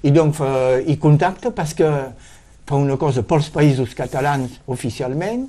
[0.02, 1.92] I doncs eh, hi contacte perquè
[2.66, 5.46] fa una cosa pels països catalans oficialment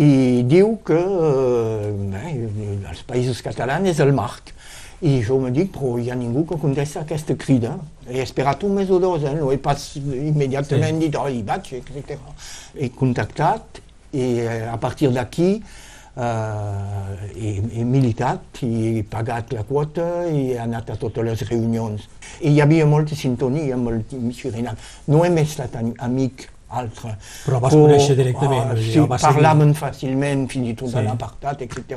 [0.00, 4.54] i diu que eh, els països catalans és el marc.
[5.00, 7.78] I jo me dic, però hi ha ningú que contesta aquesta crida.
[8.04, 9.32] He esperat un mes o dos, eh?
[9.38, 11.06] no he pas immediatament Sí.
[11.06, 12.18] dit, oh, hi vaig, etc.
[12.76, 13.80] He contactat
[14.12, 15.62] i eh, a partir d'aquí
[16.16, 22.06] he, he militat i pagat la quota i he anat a totes les reunions.
[22.40, 24.02] I hi havia molta sintonia amb el
[24.36, 24.78] Xirinac.
[25.08, 27.16] No hem estat am- amic altre.
[27.46, 29.34] Però vas conèixer directament, dir, sí, vas seguir.
[29.40, 30.96] parlaven fàcilment, fins i tot Sí.
[30.98, 31.96] a l'apartat, etc.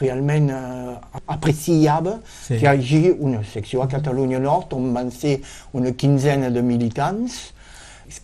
[0.00, 0.94] Realment eh,
[1.26, 2.56] apreciava Sí.
[2.56, 5.40] que hi hagi una secció a Catalunya Nord on van ser
[5.72, 7.52] una quinzena de militants,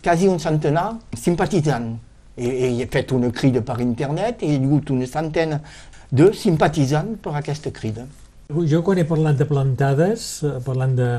[0.01, 1.99] quasi un centenar simpatitzant.
[2.35, 5.61] He, he fet una crida per internet i hi ha hagut una centena
[6.09, 8.07] de simpatitzants per aquesta crida.
[8.69, 11.09] Jo quan he parlat de plantades, eh, parlant de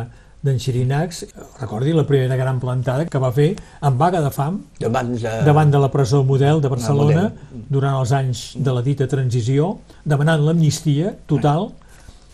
[0.44, 1.22] d'en Xirinacs,
[1.56, 5.70] recordi la primera gran plantada que va fer en vaga de fam Davant de, davant
[5.72, 7.62] de la presó Model de Barcelona Model.
[7.70, 11.70] durant els anys de la dita transició, demanant l'amnistia total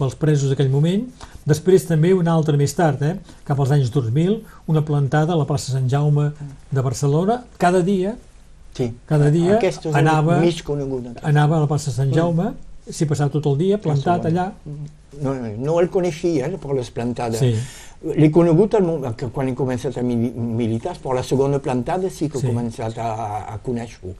[0.01, 1.05] pels presos d'aquell moment.
[1.47, 3.15] Després també una altra més tard, eh,
[3.47, 6.33] cap als anys 2000, una plantada a la plaça Sant Jaume
[6.71, 7.45] de Barcelona.
[7.63, 8.17] Cada dia
[8.75, 8.95] Sí.
[9.07, 11.07] cada dia Aquesta és anava- mig conegut.
[11.07, 11.25] aquest.
[11.27, 12.53] anava a la plaça Sant Jaume,
[12.93, 14.53] s'hi passava tot el dia plantat allà.
[15.21, 17.41] No, no el coneixia, eh, per les plantades.
[17.41, 17.55] Sí.
[18.17, 18.87] L'he conegut al
[19.35, 22.47] quan he començat a mili militar, per la segona plantada sí que he Sí.
[22.47, 23.11] començat a,
[23.55, 24.15] a conèixer-ho.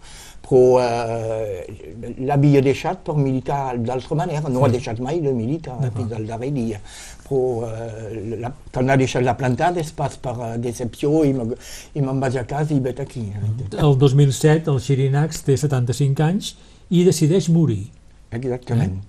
[0.45, 1.95] Però eh,
[2.27, 6.51] l'havia deixat per militar d'altra manera, no ha deixat mai de militar fins al darrer
[6.53, 6.81] dia.
[7.29, 11.55] Però eh, la, quan ha deixat la plantada és pas per eh, decepció i me-
[11.95, 13.25] i me'n vaig a casa i vet aquí.
[13.79, 16.57] El 2007 el Xirinacs té 75 anys
[16.91, 17.87] i decideix morir.
[18.33, 19.01] Exactament.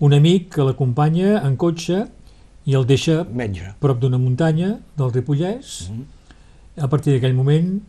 [0.00, 2.06] Un amic que l'acompanya en cotxe
[2.66, 3.74] i el deixa Metge.
[3.80, 5.88] prop d'una muntanya del Ripollès.
[5.90, 6.04] Mhm.
[6.84, 7.80] A partir d'aquell moment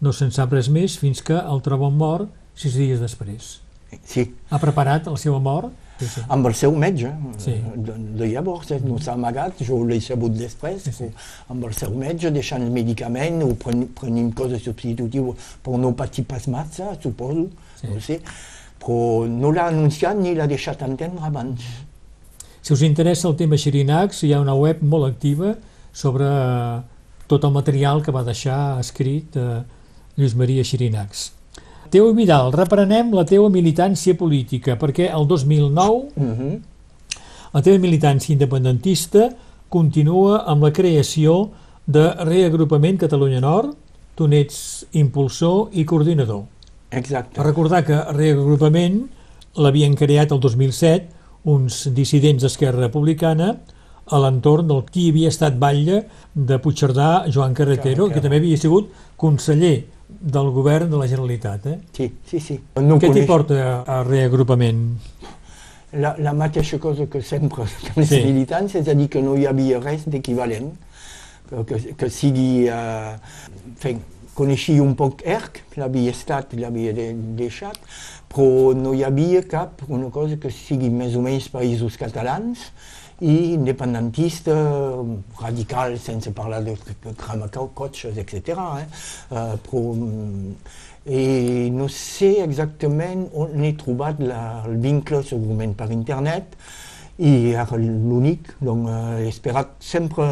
[0.00, 3.60] no se'n sap res més fins que el troben mort sis dies després.
[4.04, 5.72] Sí, Ha preparat la seva mort?
[6.00, 6.20] Sí, sí.
[6.28, 7.10] amb el seu metge.
[7.36, 7.52] Sí.
[7.76, 11.04] De, de llavors, eh, no s'ha amagat, jo l'he sabut després, Sí, sí.
[11.50, 16.24] amb el seu metge, deixant el medicament o pren, prenent coses substitutives per no patir
[16.24, 17.86] pas massa, suposo, Sí.
[17.88, 18.20] no sé.
[18.80, 21.60] Però no l'ha anunciat ni l'ha deixat entendre abans.
[22.62, 25.54] Si us interessa el tema Xirinacs, hi ha una web molt activa
[25.92, 26.80] sobre eh,
[27.28, 29.60] tot el material que va deixar escrit eh,
[30.16, 31.30] Lluís Maria Xirinacs.
[31.90, 36.50] Teo Vidal, reprenem la teua militància política, perquè el 2009 Mhm.
[37.52, 39.30] la teva militància independentista
[39.68, 41.50] continua amb la creació
[41.86, 43.74] de Reagrupament Catalunya Nord,
[44.14, 46.44] tu n'ets impulsor i coordinador.
[46.90, 47.40] Exacte.
[47.40, 49.04] A recordar que Reagrupament
[49.60, 51.18] l'havien creat el 2007
[51.50, 53.54] uns dissidents d'Esquerra Republicana
[54.10, 56.02] a l'entorn del qui havia estat batlle
[56.34, 61.66] de Puigcerdà, Joan Carretero, que també havia sigut conseller del govern de la Generalitat.
[61.70, 61.78] Eh?
[61.94, 62.58] Sí, sí, sí.
[62.82, 64.82] No Què t'hi porta a Reagrupament?
[65.92, 68.20] La, la mateixa cosa que sempre amb Sí.
[68.26, 70.72] militants, és a dir, que no hi havia res d'equivalent,
[71.66, 72.66] que, que, sigui...
[72.66, 73.14] Eh,
[73.78, 73.96] fe,
[74.34, 77.78] coneixia un poc ERC, l'havia estat, l'havia de, deixat,
[78.30, 82.70] però no hi havia cap una cosa que sigui més o menys països catalans
[83.20, 84.54] i independentista,
[85.40, 86.76] radical, sense parlar de
[87.76, 88.54] cotxes, etc.
[88.80, 88.86] Eh?
[89.28, 90.54] Uh, però, mm,
[91.10, 95.22] i no sé exactament on he trobat la, el vincle,
[95.92, 96.56] internet,
[97.20, 100.30] i era l'únic, doncs uh, he esperat sempre,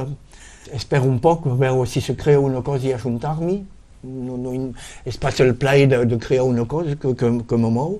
[0.72, 3.58] espero un poc, veure si se crea una cosa i ajuntar-m'hi,
[4.02, 4.52] no, no,
[5.08, 7.98] és pas el plaer de, de crear una cosa que, que, que me mou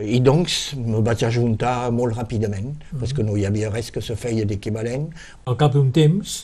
[0.00, 4.46] i doncs me vaig ajuntar molt ràpidament perquè no hi havia res que se feia
[4.46, 5.08] d'equivalent.
[5.50, 6.36] Al cap d'un temps,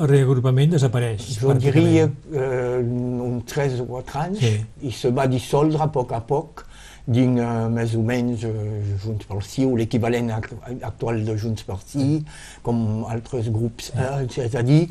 [0.00, 1.36] el reagrupament desapareix.
[1.40, 4.54] jo diria eh, uns 3 o 4 anys Sí.
[4.82, 6.64] i se va dissoldre a poc a poc
[7.06, 11.62] dins eh, més o menys eh, Junts pel Sí o l'equivalent act actual de Junts
[11.68, 12.24] pel Sí
[12.64, 14.88] com altres grups eh, és a dir,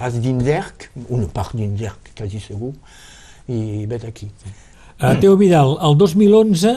[0.00, 2.72] pas dins ERC una part dins ERC quasi segur
[3.48, 4.30] i vet aquí
[5.00, 6.74] Uh, Teo Vidal, el 2011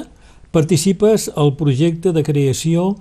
[0.55, 2.93] participes al projecte de creació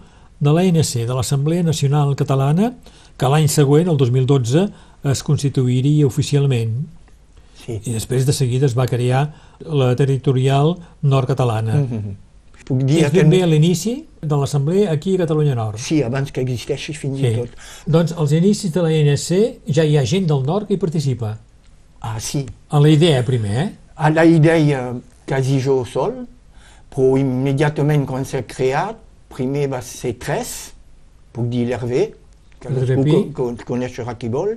[0.43, 2.73] de l'ANC, de l'Assemblea Nacional Catalana,
[3.17, 4.65] que l'any següent, el 2012,
[5.13, 6.73] es constituiria oficialment.
[7.55, 7.79] sí.
[7.87, 9.23] I després de seguida es va crear
[9.63, 11.77] la territorial nord-catalana.
[11.85, 12.17] Mm Mhm.
[12.64, 15.79] Puc dir Ets ben bé a l'inici de l'Assemblea aquí a Catalunya Nord.
[15.83, 17.33] Sí, abans que existeixi fins i Sí.
[17.40, 17.57] tot.
[17.87, 19.29] Doncs als inicis de l'ANC
[19.66, 21.38] ja hi ha gent del nord que hi participa.
[22.01, 22.46] Ah, sí.
[22.70, 23.68] A la idea primer, eh?
[23.96, 24.94] A la idea
[25.27, 26.27] quasi jo sol,
[26.90, 28.96] però immediatament quan s'ha creat,
[29.29, 30.72] primer va ser tres,
[31.33, 32.12] puc dir l'Hervé,
[32.61, 33.33] que cadascú
[33.66, 34.57] coneixerà qui vol,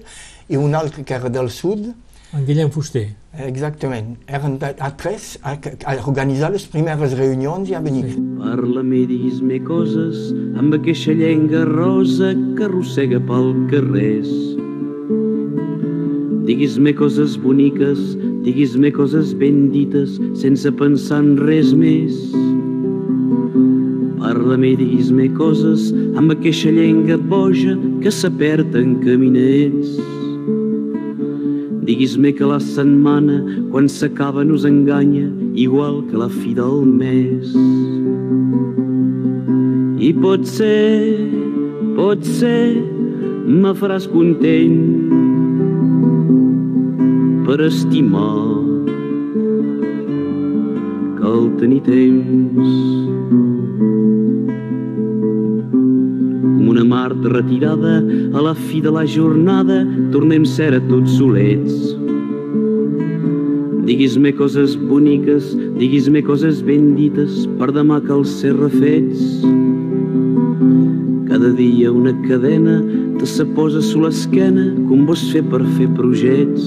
[0.50, 1.94] i un altre que era del sud,
[2.34, 3.14] En Guillem Fuster.
[3.44, 4.16] Exactament.
[4.28, 8.16] Eren a a tres a, a organitzar les primeres reunions i a venir.
[8.40, 14.32] Parla-me, diguis-me coses amb aquesta llenga rosa que arrossega pel carrers.
[16.46, 18.02] Diguis-me coses boniques,
[18.46, 22.20] diguis-me coses ben dites, sense pensar en res més.
[24.22, 30.15] Parla-me, diguis-me coses amb aquesta llenga boja que s'aperta en caminets.
[31.86, 33.38] Diguis-me que la setmana,
[33.72, 37.54] quan s'acaba, nos enganya, igual que la fi del mes.
[40.02, 41.22] I pot ser,
[41.96, 42.82] pot ser,
[43.46, 44.82] me faràs content
[47.46, 48.66] per estimar
[51.26, 53.05] cal tenir temps.
[57.32, 58.00] Retirada
[58.34, 61.96] a la fi de la jornada tornem ser a tots solets.
[63.86, 69.22] Diguis-me coses boniques, diguis-me coses ben dites per demà cal ser refets.
[71.30, 72.80] Cada dia una cadena
[73.20, 76.66] te se posa a l'esquena com vols fer per fer projets.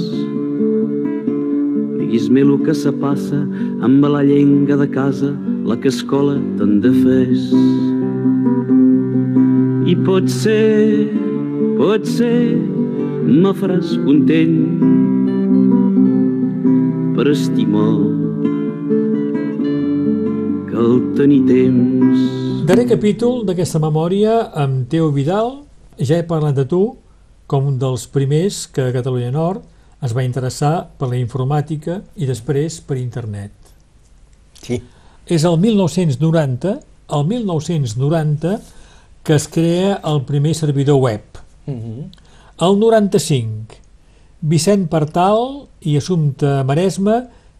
[1.98, 3.42] Diguis-me el que se passa
[3.82, 5.34] amb la llenga de casa,
[5.66, 6.94] la que escola te'n de
[10.08, 10.16] fes.
[10.16, 11.08] I pot ser,
[11.76, 12.56] pot ser,
[13.28, 14.56] me faràs content
[17.16, 17.92] per estimar
[20.70, 22.18] cal tenir temps.
[22.68, 25.64] Darrer capítol d'aquesta memòria amb Teo Vidal.
[25.98, 26.96] Ja he parlat de tu
[27.46, 29.62] com un dels primers que a Catalunya Nord
[30.04, 33.52] es va interessar per la informàtica i després per internet.
[34.62, 34.82] Sí.
[35.28, 36.80] és el 1990,
[37.12, 38.58] el 1990,
[39.28, 41.20] que es crea el primer servidor web.
[41.66, 43.76] El 95,
[44.40, 47.18] Vicent Partal i Assumpta Maresma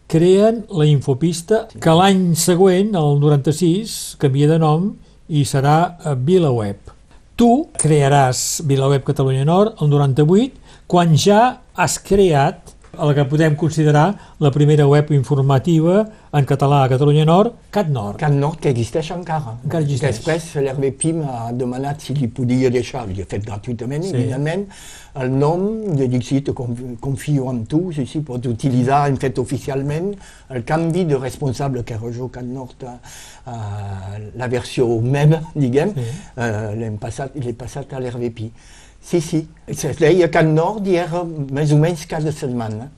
[0.09, 4.87] creen la Infopista, que l'any següent, el 96, canvia de nom
[5.29, 6.89] i serà eh, VilaWeb.
[7.37, 10.57] Tu crearàs VilaWeb Catalunya Nord el 98,
[10.89, 11.43] quan ja
[11.77, 17.53] has creat el que podem considerar la primera web informativa en català a Catalunya Nord.
[17.71, 19.55] Can Nord que existeix encara.
[19.63, 20.17] Encara existeix.
[20.19, 24.15] Després l'RBP m'ha demanat si li podia deixar, li he fet gratuïtament, Sí.
[24.15, 24.67] evidentment,
[25.15, 25.63] el nom,
[25.97, 30.13] jo dic sí, te conf- confio en tu, sí, sí, pots utilitzar, hem fet oficialment
[30.49, 32.99] el canvi de responsable que era jo Can Nord a,
[33.45, 36.01] a la versió meva, diguem, Sí.
[36.37, 38.51] eh, l'hem passat, l'he passat a l'RBP.
[39.01, 42.89] Sí, sí, es deia Can Nord i era més o menys cada setmana.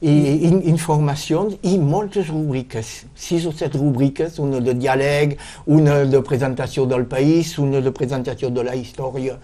[0.00, 0.12] I
[0.48, 5.34] in, informacions i moltes rubriques, sis o set rubriques, una de diàleg,
[5.68, 9.36] una de presentació del país, una de presentació de la història,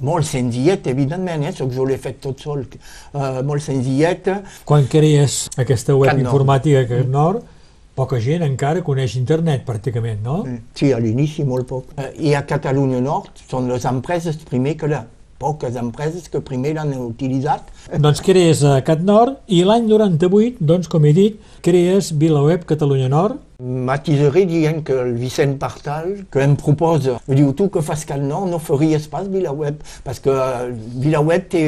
[0.00, 1.52] molt senzillet, evidentment, eh?
[1.52, 6.24] soc jo l'he fet tot sol, uh, molt senzilleta, Quan crees aquesta web CatNord.
[6.24, 7.44] informàtica CatNord,
[8.00, 10.40] poca gent encara coneix internet, pràcticament, no?
[10.72, 11.92] sí, a l'inici molt poc.
[11.98, 15.04] Uh, I a Catalunya Nord són les empreses primer que la,
[15.40, 21.06] poques empreses que primer l'han utilitzat, Doncs crees a CatNord i l'any 98, doncs, com
[21.08, 23.40] he dit, crees VilaWeb Catalunya Nord.
[23.60, 28.22] Matiseré dient que el Vicent Partal, que em proposa, me diu, tu que fas Cal
[28.24, 30.36] Nord no faries pas VilaWeb, perquè
[31.02, 31.64] VilaWeb té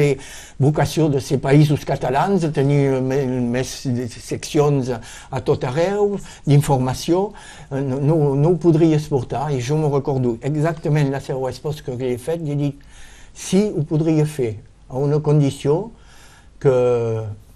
[0.63, 3.75] vocació de ser països catalans, de tenir més
[4.15, 6.17] seccions a tot arreu,
[6.49, 7.33] d'informació,
[7.73, 11.95] Eh, no, no, no ho podries portar, i jo me recordo exactament la seva resposta
[11.97, 12.83] que he fet, he dit,
[13.35, 14.57] sí, ho podria fer,
[14.89, 15.91] a una condició
[16.61, 16.75] que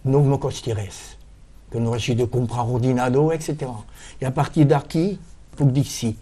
[0.07, 1.17] no me costi res
[1.71, 3.69] que no hagi de comprar ordinador, etc.
[4.21, 5.19] I a partir d'aquí
[5.57, 6.15] puc dir sí.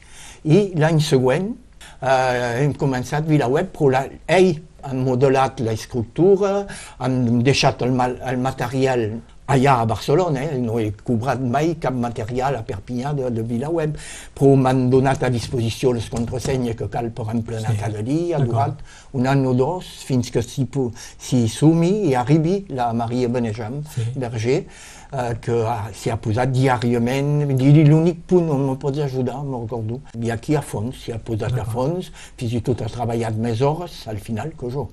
[0.45, 1.53] I l'any següent
[2.01, 6.65] eh, hem començat VilaWeb, però la, ell ha modelat l'estructura,
[6.99, 9.07] han deixat el, mal, el material
[9.47, 10.57] allà a Barcelona, eh?
[10.59, 13.97] no he cobrat mai cap material a Perpinyà de, de VilaWeb,
[14.35, 18.77] però m'han donat a disposició les contrasenyes que cal per emplenar Sí, cada dia, durant
[19.13, 20.65] un any o dos, fins que s'hi
[21.19, 24.07] s'hi sumi i arribi la Maria Benejam, Sí.
[24.17, 24.65] Berger,
[25.13, 27.45] eh, que ha- s'hi ha posat diàriament.
[27.87, 31.59] L'únic punt on me pots ajudar, me'n recordo, i aquí a fons, s'hi ha posat
[31.61, 34.89] a fons, fins i tot ha treballat més hores al final que jo.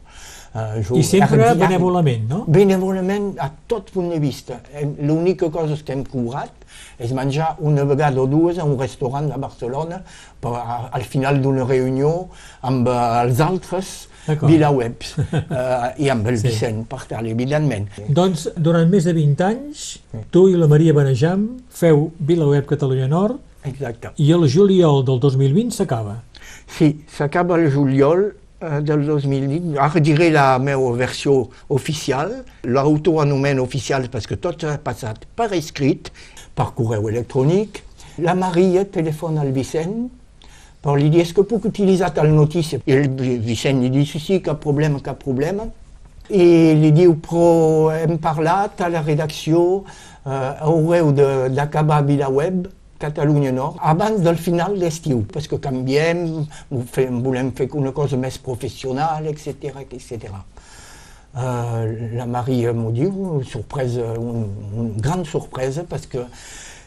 [0.53, 1.59] Eh, I sempre era diari.
[1.61, 2.43] benèvolament, no?
[2.47, 4.59] Benèvolament a tot punt de vista.
[4.73, 6.51] Hem- L'única cosa que hem cobrat
[6.99, 10.01] és menjar una vegada o dues a un restaurant de Barcelona
[10.41, 12.27] per, a- al final d'una reunió
[12.61, 14.07] amb eh, els altres.
[14.27, 16.47] VilaWebs eh, i amb el Sí.
[16.49, 17.87] Vicent Partal, evidentment.
[18.09, 19.85] Doncs durant més de 20 anys,
[20.29, 24.11] tu i la Maria Benejam feu VilaWeb Catalunya Nord Exacte.
[24.17, 26.19] i el juliol del 2020 s'acaba.
[26.67, 29.75] Sí, s'acaba el juliol eh, del 2020.
[29.81, 32.43] Ara diré la meva versió oficial.
[32.63, 36.11] L'autoanomena oficial perquè tot ha passat per escrit,
[36.55, 37.83] per correu electrònic.
[38.21, 40.09] La Maria telefona al Vicent
[40.81, 42.79] per li dir que puc utilitzar tal notícia.
[42.89, 43.09] I el
[43.45, 45.67] Vicent li diu sí, sí, cap problema, cap problema.
[46.31, 49.83] I li diu, però hem parlat a la redacció,
[50.25, 51.11] eh, haureu
[51.53, 52.65] d'acabar VilaWeb,
[53.01, 56.25] Catalunya Nord, abans del final d'estiu, perquè canviem,
[56.93, 59.81] fem, volem fer una cosa més professional, etc.
[59.87, 60.35] etc.
[61.31, 64.45] Uh, la Maria m'ho diu, sorpresa, un,
[64.75, 66.27] una gran sorpresa, perquè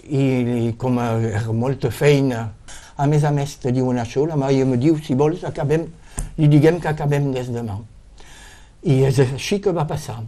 [0.08, 2.50] i, com era molta feina,
[2.96, 5.88] a més a més te diuen això, la Maria me diu, si vols, acabem,
[6.38, 7.80] li diguem que acabem des demà.
[8.84, 10.20] I és així que va passar.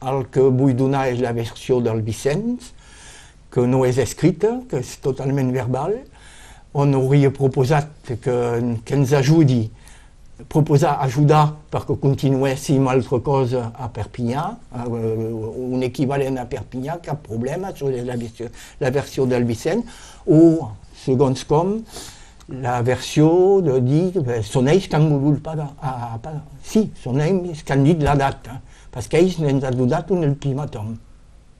[0.00, 2.72] El que vull donar és la versió del Vicenç,
[3.50, 5.96] que no és escrita, que és totalment verbal,
[6.72, 8.34] on hauria proposat que,
[8.86, 9.64] que ens ajudi,
[10.48, 11.42] proposar ajudar
[11.72, 14.44] perquè continuéssim altra cosa a Perpinyà,
[14.86, 18.16] un equivalent a Perpinyà, cap problema, és la
[18.80, 19.84] la versió del Vicent,
[20.26, 20.70] o,
[21.04, 21.80] segons com,
[22.50, 25.70] la versió de dir són ells que han volgut pagar.
[25.80, 26.42] Ah, pagar.
[26.66, 30.96] Sí, són ells que han dit la data, perquè ells ens han donat un ultimatum.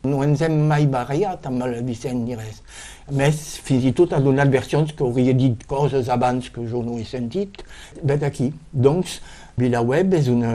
[0.08, 2.62] No ens hem mai barallat amb el Vicent ni res.
[3.10, 3.36] A més,
[3.66, 7.60] fins i tot ha donat versions que dit coses abans que jo no he sentit.
[8.22, 8.52] Aquí.
[8.72, 9.18] Doncs,
[9.60, 10.52] VilaWeb és una,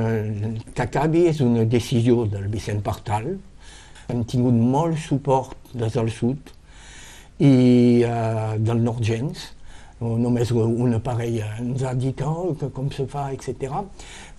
[0.74, 3.36] que acabi és una decisió del Vicent Partal.
[4.10, 6.54] Hem tingut molt suport des del sud
[7.38, 9.52] i uh, del nord gens.
[9.96, 13.78] No, només una parella ens ha dit oh, que etc.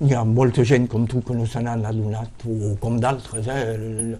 [0.04, 3.48] Hi ha molta gent com tu que no se n'han adonat, o com d'altres.
[3.48, 4.18] Eh?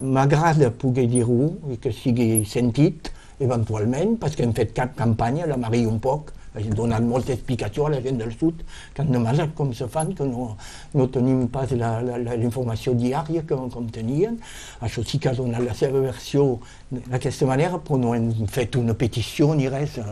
[0.00, 3.08] M'agrada poder dir-ho i que sigui sentit
[3.40, 7.90] eventualment, perquè hem fet cap campanya, la Maria un poc, he donat molta explicació a
[7.92, 8.62] la gent del sud,
[8.94, 10.54] que han demanat com se fan, que no,
[10.96, 14.38] no tenim pas la, la, la, la informació diària com, com tenien.
[14.80, 16.46] Això sí que ha donat la seva versió
[16.90, 20.06] d'aquesta manera, però no hem fet una petició ni res eh,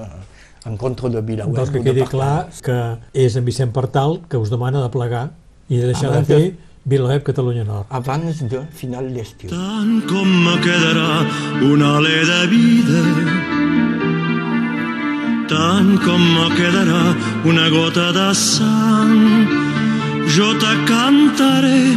[0.68, 1.56] en contra de Vilaweb.
[1.56, 2.76] Doncs que quedi clar que
[3.24, 5.30] és en Vicent Partal que us demana de plegar
[5.72, 7.86] i de deixar de Abans de- fer Vilaweb Catalunya Nord.
[7.90, 9.48] Abans de final d'estiu.
[9.48, 11.24] Tant com me quedarà
[11.64, 13.00] un alè de vida,
[15.48, 17.02] tant com me quedarà
[17.48, 19.48] una gota de sang,
[20.36, 21.96] jo te cantaré,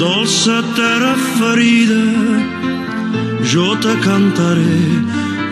[0.00, 2.04] dolça terra ferida,
[3.52, 4.80] jo te cantaré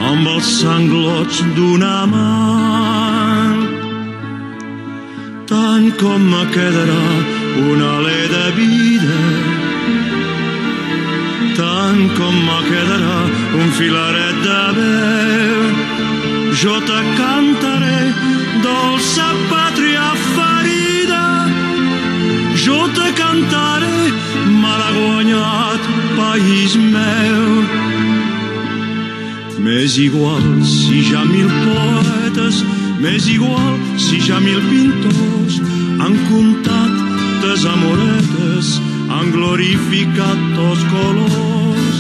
[0.09, 2.31] amb els sanglots d'una mà.
[5.53, 9.19] Tant com me quedarà un alè de vida,
[11.57, 13.19] tant com me quedarà
[13.61, 15.65] un filaret de veu,
[16.63, 18.01] jo te cantaré,
[18.67, 20.07] dolça pàtria
[20.37, 21.25] ferida,
[22.65, 24.13] jo te cantaré,
[24.63, 25.91] malaguanyat
[26.21, 27.45] país meu.
[29.59, 32.63] M'és igual si ha mil poetes,
[33.03, 35.61] m'és igual si ha mil pintors,
[35.99, 37.08] han comptat
[37.41, 41.97] tes amoretes, han glorificat tos colors,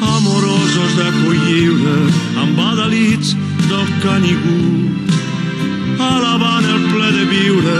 [0.00, 1.96] amorosos de colliure,
[2.42, 3.34] amb adalits
[3.68, 4.60] del canigú,
[5.98, 7.78] alabant el ple de viure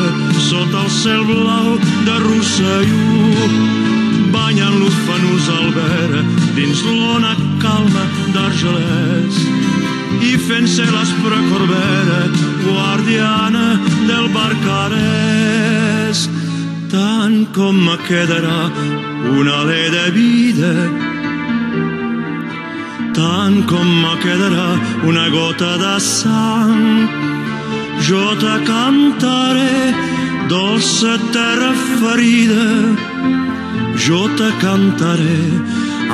[0.49, 1.74] sota el cel blau
[2.07, 3.49] de Rosselló.
[4.35, 6.22] Banyant l'ufanús al vera
[6.57, 8.05] dins l'ona calma
[8.35, 9.37] d'Argelès
[10.24, 12.22] i fent-se l'espre corbera
[12.64, 13.66] guardiana
[14.09, 16.24] del barcarès
[16.95, 18.59] tant com me quedarà
[19.39, 20.73] un alè de vida.
[23.19, 24.69] Tant com me quedarà
[25.11, 26.85] una gota de sang.
[28.09, 29.79] Jo te cantaré
[30.53, 32.69] dolça terra ferida.
[34.07, 35.41] Jo te cantaré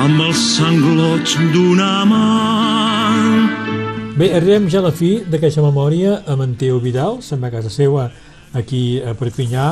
[0.01, 2.25] amb els sanglots d'una mà.
[4.17, 7.55] Bé, arribem ja a la fi d'aquesta memòria amb en Teo Vidal, se'n va a
[7.57, 8.09] casa seva
[8.57, 9.71] aquí a Perpinyà,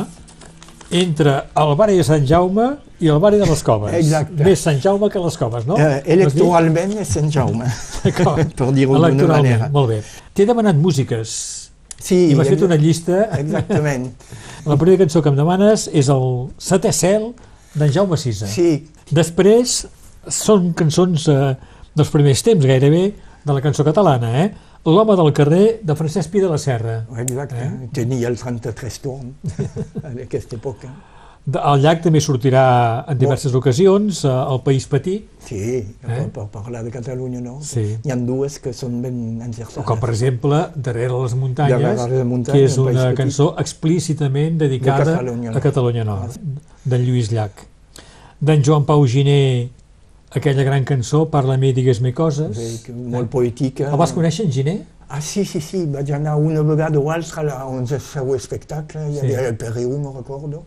[0.92, 2.68] entre el barri de Sant Jaume
[3.00, 3.94] i el barri de les Coves.
[4.00, 4.44] Exacte.
[4.44, 5.78] Més Sant Jaume que les Coves, no?
[5.80, 7.70] Eh, electoralment és Sant Jaume,
[8.58, 9.70] per dir-ho d'una manera.
[9.74, 10.00] Molt bé.
[10.34, 11.36] T'he demanat músiques
[12.00, 13.26] Sí, i m'has fet una llista.
[13.36, 14.06] Exactament.
[14.70, 16.24] La primera cançó que em demanes és el
[16.64, 17.26] Setè Cel
[17.76, 18.48] d'en Jaume Sisa.
[18.48, 19.82] Sí, Després
[20.30, 21.54] són cançons eh,
[21.98, 23.10] dels primers temps, gairebé,
[23.46, 24.50] de la cançó catalana, eh?
[24.90, 27.06] L'home del carrer de Francesc Pi de la Serra.
[27.18, 27.56] exacte.
[27.62, 27.90] Eh?
[27.94, 29.56] Tenia el 33 torns
[30.04, 30.90] en aquesta època.
[31.50, 32.64] De- El llac també sortirà
[33.10, 37.56] en diverses ocasions, eh, el País Petit, Sí, per, per parlar de Catalunya, no?
[37.66, 37.86] Sí.
[38.04, 39.86] Hi ha dues que són ben encertades.
[39.88, 43.18] com per exemple Darrere les muntanyes, Darrere les muntanyes, que és una Petit.
[43.18, 45.64] cançó explícitament dedicada De Catalunya a Nord.
[45.64, 46.38] Catalunya Nord,
[46.86, 47.66] d'en Lluís Llach.
[48.40, 49.70] D'en Joan Pau Giner,
[50.36, 52.58] aquella gran cançó, Parla-me digues-me coses.
[52.58, 53.90] Sí, molt poètica.
[53.90, 54.78] El vas conèixer, en Giner?
[55.10, 59.16] Ah, sí, sí, sí, vaig anar una vegada o altra a un seu espectacle, hi
[59.16, 59.24] Sí.
[59.26, 60.66] Havia el Pereu, me'n recordo,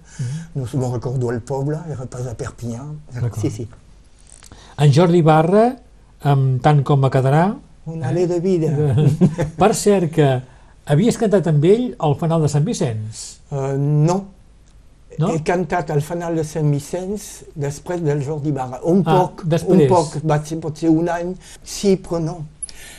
[0.55, 2.83] no me'n recordo el poble, era pas a Perpinyà,
[3.39, 3.69] sí, sí.
[4.79, 5.77] En Jordi Barra,
[6.23, 7.53] amb Tant com me quedarà,
[7.85, 8.69] Un alè de vida.
[9.63, 10.27] per cert que
[10.87, 13.23] havies cantat amb ell al fanal de Sant Vicenç.
[13.51, 14.19] Uh, no.
[15.19, 15.29] No?
[15.35, 18.79] He cantat al fanal de Sant Vicenç després del Jordi Barra.
[18.85, 19.83] Un Ah, poc, després.
[19.83, 22.39] un poc, va ser potser un any, sí, però no.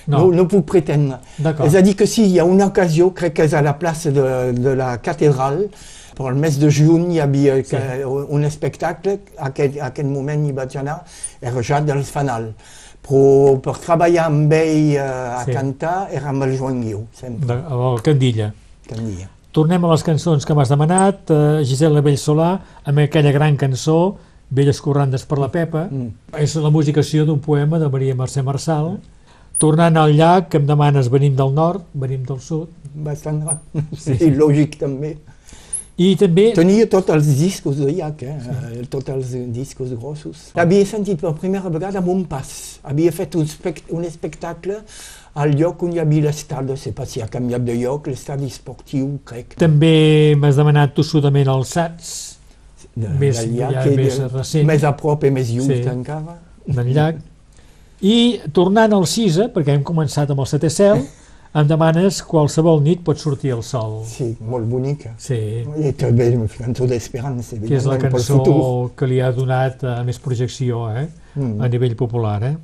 [0.05, 0.17] No.
[0.19, 1.17] No, no puc pretendre.
[1.65, 4.11] És a dir que sí, hi ha una ocasió, crec que és a la plaça
[4.11, 5.69] de, de la catedral,
[6.15, 7.69] per al mes de juny hi havia Sí.
[7.71, 11.03] que, un espectacle, aquest, aquest moment hi vaig anar,
[11.41, 12.53] era ja del fanal.
[13.03, 15.51] Però per treballar amb ell eh, a Sí.
[15.51, 18.53] cantar era amb el Joan Guiu, sempre, de, el Candilla.
[18.89, 19.29] dia.
[19.53, 22.51] Tornem a les cançons que m'has demanat, eh, Gisela Bellsolà,
[22.89, 24.15] amb aquella gran cançó,
[24.53, 26.09] Velles corrandes per la Pepa, Mm.
[26.37, 28.99] és la musicació d'un poema de Maria Mercè Marçal.
[29.57, 32.67] Tornant al llac, que em demanes venim del nord, venim del sud.
[32.93, 35.17] Bastant ràpid, sí, lògic també.
[35.95, 38.35] I també, Tenia tots els discos de Llach, eh?
[38.73, 40.51] eh, tots els discos grossos.
[40.55, 42.79] Havia sentit per primera vegada Mon Pas.
[42.83, 44.79] Havia fet un, spect un espectacle
[45.35, 48.45] al lloc on hi havia l'estadi, no sé pas si ha canviat de lloc, l'estadi
[48.45, 49.55] esportiu, crec.
[49.57, 52.13] també m'has demanat tossudament els Sats,
[52.95, 54.67] De, Més- del Llach, ja més de- recent.
[54.67, 55.89] Més a prop i més lluny Sí.
[55.89, 56.35] encara.
[56.67, 57.15] del llac.
[58.01, 61.01] I tornant al Cisa, perquè hem començat amb el setè cel,
[61.55, 64.03] em demanes qualsevol nit pot sortir el sol.
[64.05, 65.15] Sí, molt bonica.
[65.17, 70.03] Sí, I també una cançó d'esperança, que és la cançó que li ha donat eh,
[70.05, 71.07] més projecció eh?
[71.35, 71.61] Mm.
[71.61, 72.43] a nivell popular.
[72.43, 72.55] Eh?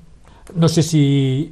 [0.56, 1.52] No sé si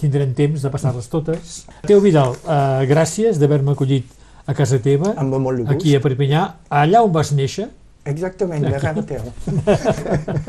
[0.00, 1.64] tindrem temps de passar-les totes.
[1.86, 4.04] Teo Vidal, eh, gràcies d'haver-me acollit
[4.46, 7.68] a casa teva, Amb molt aquí a Perpinyà, allà on vas néixer.
[8.06, 9.32] Exactament, de Renteu.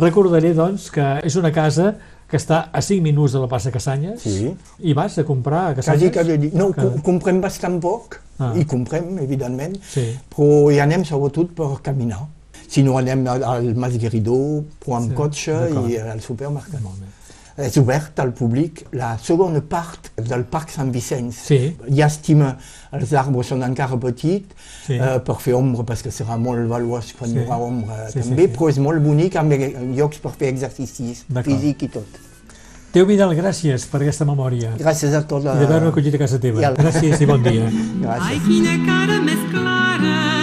[0.00, 1.94] Recordaré, doncs, que és una casa
[2.30, 4.52] que està a 5 minuts de la plaça Casanyes Sí.
[4.78, 6.14] i vas a comprar a Quasi Casanyes.
[6.14, 6.50] cada dia.
[6.54, 8.52] No, com- comprem bastant poc, Ah.
[8.56, 10.16] i comprem, evidentment, Sí.
[10.34, 12.26] però hi anem sobretot per caminar.
[12.68, 15.52] Si no anem al, Mas Guiridó, però amb Sí, cotxe
[15.90, 16.80] i al supermercat.
[16.80, 17.06] Molt bé.
[17.66, 21.34] És obert al públic la segona part del Parc Sant Vicenç.
[21.34, 21.76] Sí.
[21.88, 22.54] Llàstima,
[22.92, 24.54] els arbres són encara petits
[24.86, 24.94] Sí.
[24.94, 27.36] eh, per fer ombra, perquè serà molt valuós quan Sí.
[27.36, 28.52] hi haurà ombra Sí, sí, també, sí.
[28.56, 31.54] però és molt bonic amb eh, llocs per fer exercicis D'acord.
[31.56, 32.06] físic i tot.
[32.92, 35.44] Teo Vidal, gràcies per aquesta memòria Gràcies a tots.
[35.44, 36.60] i d'haver-me acollit a casa teva.
[36.60, 37.68] I al- Gràcies i bon dia.
[38.02, 38.26] Gràcies.
[38.26, 40.39] Ai, quina cara més clara,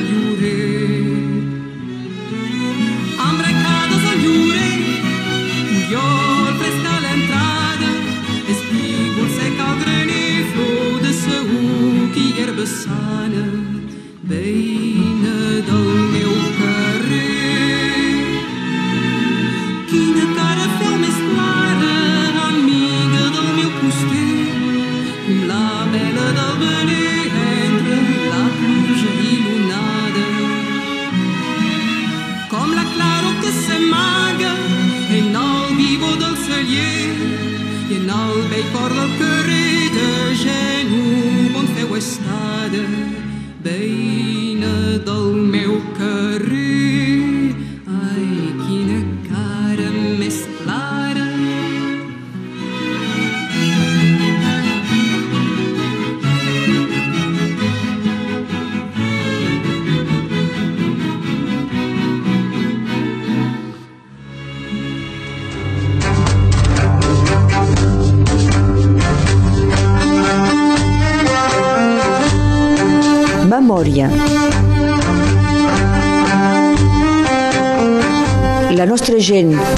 [0.00, 0.59] brancades de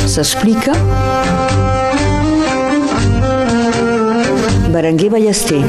[0.06, 0.72] s'explica.
[4.70, 5.62] Berenguer Ballester.